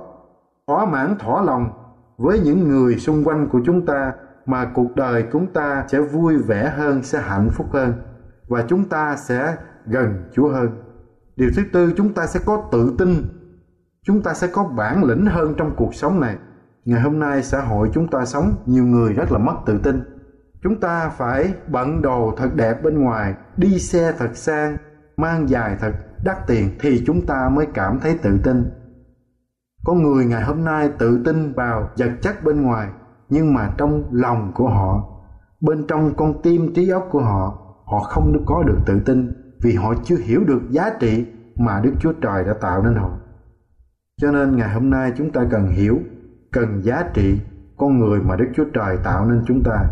thỏa 0.67 0.85
mãn 0.85 1.15
thỏa 1.19 1.41
lòng 1.41 1.69
với 2.17 2.39
những 2.39 2.69
người 2.69 2.95
xung 2.95 3.23
quanh 3.23 3.49
của 3.49 3.61
chúng 3.65 3.85
ta 3.85 4.13
mà 4.45 4.65
cuộc 4.73 4.95
đời 4.95 5.25
chúng 5.31 5.47
ta 5.47 5.85
sẽ 5.87 5.99
vui 5.99 6.37
vẻ 6.37 6.73
hơn 6.77 7.03
sẽ 7.03 7.21
hạnh 7.21 7.49
phúc 7.51 7.67
hơn 7.73 7.93
và 8.47 8.65
chúng 8.67 8.89
ta 8.89 9.15
sẽ 9.15 9.57
gần 9.85 10.29
chúa 10.33 10.49
hơn. 10.49 10.69
Điều 11.35 11.49
thứ 11.55 11.63
tư, 11.73 11.93
chúng 11.97 12.13
ta 12.13 12.27
sẽ 12.27 12.39
có 12.45 12.69
tự 12.71 12.95
tin. 12.97 13.09
Chúng 14.05 14.21
ta 14.21 14.33
sẽ 14.33 14.47
có 14.47 14.63
bản 14.63 15.03
lĩnh 15.03 15.25
hơn 15.25 15.53
trong 15.57 15.71
cuộc 15.75 15.95
sống 15.95 16.19
này. 16.19 16.37
Ngày 16.85 17.01
hôm 17.01 17.19
nay, 17.19 17.43
xã 17.43 17.61
hội 17.61 17.89
chúng 17.93 18.07
ta 18.07 18.25
sống, 18.25 18.55
nhiều 18.65 18.85
người 18.85 19.13
rất 19.13 19.31
là 19.31 19.37
mất 19.37 19.55
tự 19.65 19.79
tin. 19.83 20.03
Chúng 20.63 20.79
ta 20.79 21.09
phải 21.09 21.53
bận 21.67 22.01
đồ 22.01 22.33
thật 22.37 22.49
đẹp 22.55 22.83
bên 22.83 22.99
ngoài, 22.99 23.35
đi 23.57 23.79
xe 23.79 24.13
thật 24.17 24.29
sang, 24.33 24.77
mang 25.17 25.49
dài 25.49 25.77
thật 25.79 25.91
đắt 26.23 26.47
tiền 26.47 26.69
thì 26.79 27.03
chúng 27.07 27.25
ta 27.25 27.49
mới 27.49 27.65
cảm 27.73 27.99
thấy 27.99 28.17
tự 28.17 28.39
tin. 28.43 28.71
Có 29.85 29.93
người 29.93 30.25
ngày 30.25 30.43
hôm 30.43 30.63
nay 30.63 30.89
tự 30.99 31.21
tin 31.25 31.53
vào 31.53 31.89
vật 31.97 32.11
chất 32.21 32.43
bên 32.43 32.61
ngoài, 32.61 32.89
nhưng 33.29 33.53
mà 33.53 33.73
trong 33.77 34.03
lòng 34.11 34.51
của 34.55 34.69
họ, 34.69 35.07
bên 35.61 35.87
trong 35.87 36.13
con 36.17 36.41
tim 36.41 36.73
trí 36.73 36.89
óc 36.89 37.07
của 37.11 37.21
họ 37.21 37.57
họ 37.85 37.99
không 37.99 38.45
có 38.45 38.63
được 38.63 38.77
tự 38.85 38.99
tin 39.05 39.31
vì 39.61 39.75
họ 39.75 39.93
chưa 40.03 40.17
hiểu 40.17 40.43
được 40.43 40.61
giá 40.69 40.89
trị 40.99 41.25
mà 41.55 41.79
đức 41.83 41.93
chúa 41.99 42.13
trời 42.13 42.43
đã 42.43 42.53
tạo 42.53 42.83
nên 42.83 42.95
họ 42.95 43.17
Cho 44.21 44.31
nên 44.31 44.57
ngày 44.57 44.73
hôm 44.73 44.89
nay 44.89 45.13
chúng 45.17 45.31
ta 45.31 45.45
cần 45.49 45.67
hiểu, 45.67 45.99
cần 46.51 46.81
giá 46.83 47.03
trị 47.13 47.39
con 47.81 47.99
người 47.99 48.21
mà 48.21 48.35
Đức 48.35 48.47
Chúa 48.55 48.65
Trời 48.73 48.97
tạo 49.03 49.25
nên 49.25 49.43
chúng 49.47 49.63
ta. 49.63 49.85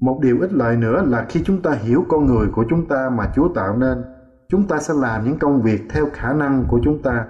Một 0.00 0.18
điều 0.22 0.40
ích 0.40 0.52
lợi 0.52 0.76
nữa 0.76 1.02
là 1.06 1.26
khi 1.28 1.42
chúng 1.44 1.62
ta 1.62 1.70
hiểu 1.70 2.04
con 2.08 2.26
người 2.26 2.48
của 2.52 2.64
chúng 2.70 2.88
ta 2.88 3.10
mà 3.10 3.32
Chúa 3.34 3.48
tạo 3.54 3.76
nên, 3.76 4.04
chúng 4.48 4.68
ta 4.68 4.78
sẽ 4.78 4.94
làm 4.94 5.24
những 5.24 5.38
công 5.38 5.62
việc 5.62 5.82
theo 5.90 6.06
khả 6.12 6.32
năng 6.32 6.64
của 6.68 6.80
chúng 6.84 7.02
ta, 7.02 7.26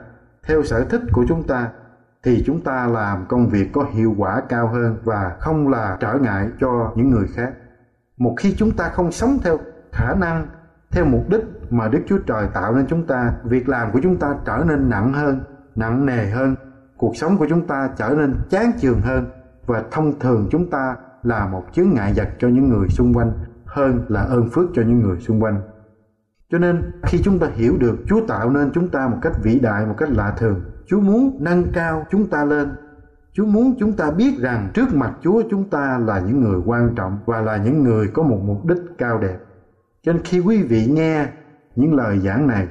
theo 0.47 0.63
sở 0.63 0.85
thích 0.85 1.03
của 1.13 1.25
chúng 1.29 1.43
ta 1.43 1.71
thì 2.25 2.43
chúng 2.47 2.61
ta 2.61 2.87
làm 2.87 3.27
công 3.29 3.49
việc 3.49 3.69
có 3.73 3.85
hiệu 3.93 4.15
quả 4.19 4.43
cao 4.49 4.69
hơn 4.69 4.97
và 5.05 5.37
không 5.41 5.69
là 5.69 5.97
trở 6.01 6.19
ngại 6.23 6.49
cho 6.61 6.93
những 6.97 7.11
người 7.11 7.27
khác. 7.35 7.53
Một 8.19 8.35
khi 8.39 8.55
chúng 8.59 8.71
ta 8.71 8.89
không 8.89 9.13
sống 9.13 9.39
theo 9.43 9.59
khả 9.93 10.15
năng, 10.15 10.47
theo 10.91 11.05
mục 11.05 11.29
đích 11.29 11.41
mà 11.71 11.89
Đức 11.89 12.01
Chúa 12.07 12.19
Trời 12.19 12.49
tạo 12.55 12.75
nên 12.75 12.87
chúng 12.87 13.07
ta, 13.07 13.33
việc 13.45 13.69
làm 13.69 13.93
của 13.93 14.01
chúng 14.03 14.17
ta 14.17 14.35
trở 14.47 14.65
nên 14.69 14.89
nặng 14.89 15.13
hơn, 15.13 15.41
nặng 15.75 16.07
nề 16.07 16.27
hơn, 16.27 16.57
cuộc 16.97 17.17
sống 17.17 17.39
của 17.39 17.47
chúng 17.49 17.67
ta 17.67 17.91
trở 17.97 18.15
nên 18.19 18.35
chán 18.51 18.73
chường 18.79 19.01
hơn 19.01 19.27
và 19.67 19.85
thông 19.91 20.19
thường 20.19 20.49
chúng 20.51 20.71
ta 20.71 20.97
là 21.23 21.47
một 21.47 21.65
chướng 21.73 21.91
ngại 21.91 22.13
vật 22.17 22.29
cho 22.39 22.49
những 22.49 22.69
người 22.69 22.89
xung 22.89 23.15
quanh 23.15 23.33
hơn 23.65 24.05
là 24.09 24.21
ơn 24.21 24.49
phước 24.49 24.71
cho 24.75 24.83
những 24.83 25.01
người 25.01 25.21
xung 25.21 25.43
quanh. 25.43 25.61
Cho 26.51 26.59
nên 26.59 26.91
khi 27.03 27.21
chúng 27.25 27.39
ta 27.39 27.47
hiểu 27.55 27.77
được 27.81 27.97
Chúa 28.07 28.21
tạo 28.29 28.51
nên 28.51 28.71
chúng 28.75 28.89
ta 28.89 29.09
một 29.09 29.19
cách 29.23 29.33
vĩ 29.43 29.59
đại, 29.59 29.87
một 29.87 29.95
cách 29.99 30.11
lạ 30.11 30.35
thường, 30.39 30.61
Chúa 30.87 31.01
muốn 31.01 31.37
nâng 31.41 31.65
cao 31.73 32.07
chúng 32.11 32.27
ta 32.27 32.45
lên. 32.45 32.69
Chúa 33.33 33.45
muốn 33.47 33.75
chúng 33.79 33.93
ta 33.93 34.11
biết 34.11 34.39
rằng 34.39 34.71
trước 34.75 34.95
mặt 34.95 35.13
Chúa 35.23 35.43
chúng 35.51 35.71
ta 35.71 35.99
là 36.07 36.21
những 36.21 36.41
người 36.41 36.61
quan 36.67 36.95
trọng 36.95 37.19
và 37.27 37.41
là 37.41 37.57
những 37.57 37.83
người 37.83 38.09
có 38.09 38.23
một 38.23 38.39
mục 38.45 38.67
đích 38.67 38.79
cao 38.99 39.19
đẹp. 39.19 39.39
Cho 40.03 40.13
nên 40.13 40.23
khi 40.25 40.41
quý 40.41 40.63
vị 40.63 40.87
nghe 40.87 41.27
những 41.77 41.95
lời 41.95 42.19
giảng 42.19 42.47
này, 42.47 42.67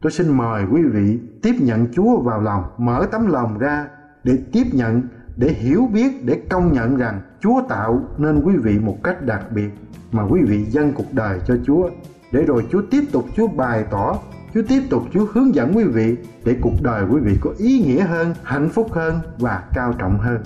tôi 0.00 0.12
xin 0.12 0.36
mời 0.36 0.64
quý 0.72 0.82
vị 0.82 1.18
tiếp 1.42 1.54
nhận 1.58 1.86
Chúa 1.92 2.20
vào 2.20 2.40
lòng, 2.40 2.64
mở 2.78 3.06
tấm 3.12 3.26
lòng 3.26 3.58
ra 3.58 3.86
để 4.24 4.38
tiếp 4.52 4.64
nhận, 4.72 5.02
để 5.36 5.48
hiểu 5.48 5.88
biết, 5.92 6.24
để 6.24 6.42
công 6.50 6.72
nhận 6.72 6.96
rằng 6.96 7.20
Chúa 7.40 7.62
tạo 7.68 8.02
nên 8.18 8.42
quý 8.42 8.56
vị 8.56 8.78
một 8.78 8.96
cách 9.04 9.26
đặc 9.26 9.52
biệt 9.54 9.70
mà 10.12 10.22
quý 10.22 10.40
vị 10.42 10.64
dâng 10.64 10.92
cuộc 10.92 11.12
đời 11.12 11.40
cho 11.46 11.56
Chúa 11.66 11.90
để 12.32 12.44
rồi 12.44 12.66
Chúa 12.70 12.82
tiếp 12.90 13.04
tục 13.12 13.24
Chúa 13.36 13.46
bày 13.46 13.84
tỏ 13.90 14.18
Chúa 14.54 14.62
tiếp 14.68 14.82
tục 14.90 15.02
Chúa 15.12 15.26
hướng 15.32 15.54
dẫn 15.54 15.72
quý 15.76 15.84
vị 15.84 16.16
để 16.44 16.56
cuộc 16.60 16.82
đời 16.82 17.04
quý 17.10 17.20
vị 17.20 17.36
có 17.40 17.50
ý 17.58 17.78
nghĩa 17.78 18.02
hơn, 18.02 18.34
hạnh 18.42 18.68
phúc 18.68 18.92
hơn 18.92 19.18
và 19.38 19.62
cao 19.74 19.94
trọng 19.98 20.18
hơn. 20.18 20.42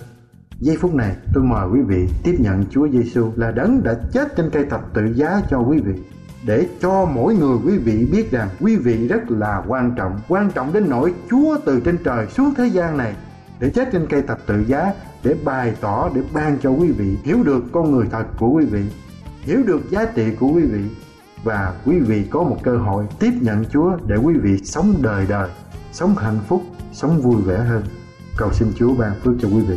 Giây 0.59 0.77
phút 0.81 0.94
này 0.94 1.16
tôi 1.35 1.44
mời 1.44 1.68
quý 1.73 1.81
vị 1.81 2.09
tiếp 2.25 2.37
nhận 2.38 2.64
Chúa 2.70 2.88
Giêsu 2.88 3.33
là 3.37 3.51
đấng 3.51 3.83
đã 3.83 3.94
chết 4.12 4.37
trên 4.37 4.51
cây 4.51 4.64
thập 4.70 4.94
tự 4.94 5.12
giá 5.14 5.40
cho 5.51 5.59
quý 5.59 5.81
vị 5.81 5.94
để 6.46 6.68
cho 6.80 7.04
mỗi 7.04 7.35
người 7.35 7.59
quý 7.64 7.78
vị 7.78 8.09
biết 8.12 8.30
rằng 8.30 8.48
quý 8.61 8.76
vị 8.76 9.09
rất 9.09 9.30
là 9.30 9.62
quan 9.68 9.94
trọng, 9.96 10.20
quan 10.28 10.50
trọng 10.54 10.72
đến 10.72 10.87
nỗi 10.88 11.14
Chúa 11.30 11.59
từ 11.64 11.80
trên 11.80 11.98
trời 12.04 12.26
xuống 12.26 12.54
thế 12.57 12.66
gian 12.66 12.96
này 12.96 13.14
để 13.61 13.70
chết 13.70 13.88
trên 13.92 14.07
cây 14.11 14.22
thập 14.22 14.46
tự 14.46 14.64
giá 14.66 14.92
để 15.24 15.35
bày 15.44 15.74
tỏ 15.80 16.11
để 16.14 16.22
ban 16.35 16.59
cho 16.62 16.70
quý 16.70 16.90
vị 16.90 17.16
hiểu 17.24 17.42
được 17.42 17.64
con 17.72 17.92
người 17.92 18.07
thật 18.11 18.24
của 18.38 18.48
quý 18.48 18.64
vị, 18.64 18.83
hiểu 19.40 19.62
được 19.66 19.90
giá 19.90 20.04
trị 20.04 20.24
của 20.40 20.48
quý 20.54 20.62
vị 20.62 20.83
và 21.44 21.74
quý 21.87 21.98
vị 21.98 22.24
có 22.30 22.42
một 22.42 22.57
cơ 22.62 22.76
hội 22.76 23.04
tiếp 23.18 23.33
nhận 23.40 23.64
Chúa 23.64 23.96
để 24.07 24.16
quý 24.16 24.35
vị 24.35 24.59
sống 24.64 24.94
đời 25.02 25.26
đời, 25.28 25.50
sống 25.92 26.14
hạnh 26.16 26.40
phúc, 26.48 26.62
sống 26.92 27.20
vui 27.20 27.42
vẻ 27.42 27.59
hơn. 27.59 27.83
Cầu 28.37 28.52
xin 28.52 28.68
Chúa 28.76 28.94
ban 28.94 29.12
phước 29.20 29.35
cho 29.40 29.48
quý 29.48 29.61
vị. 29.68 29.76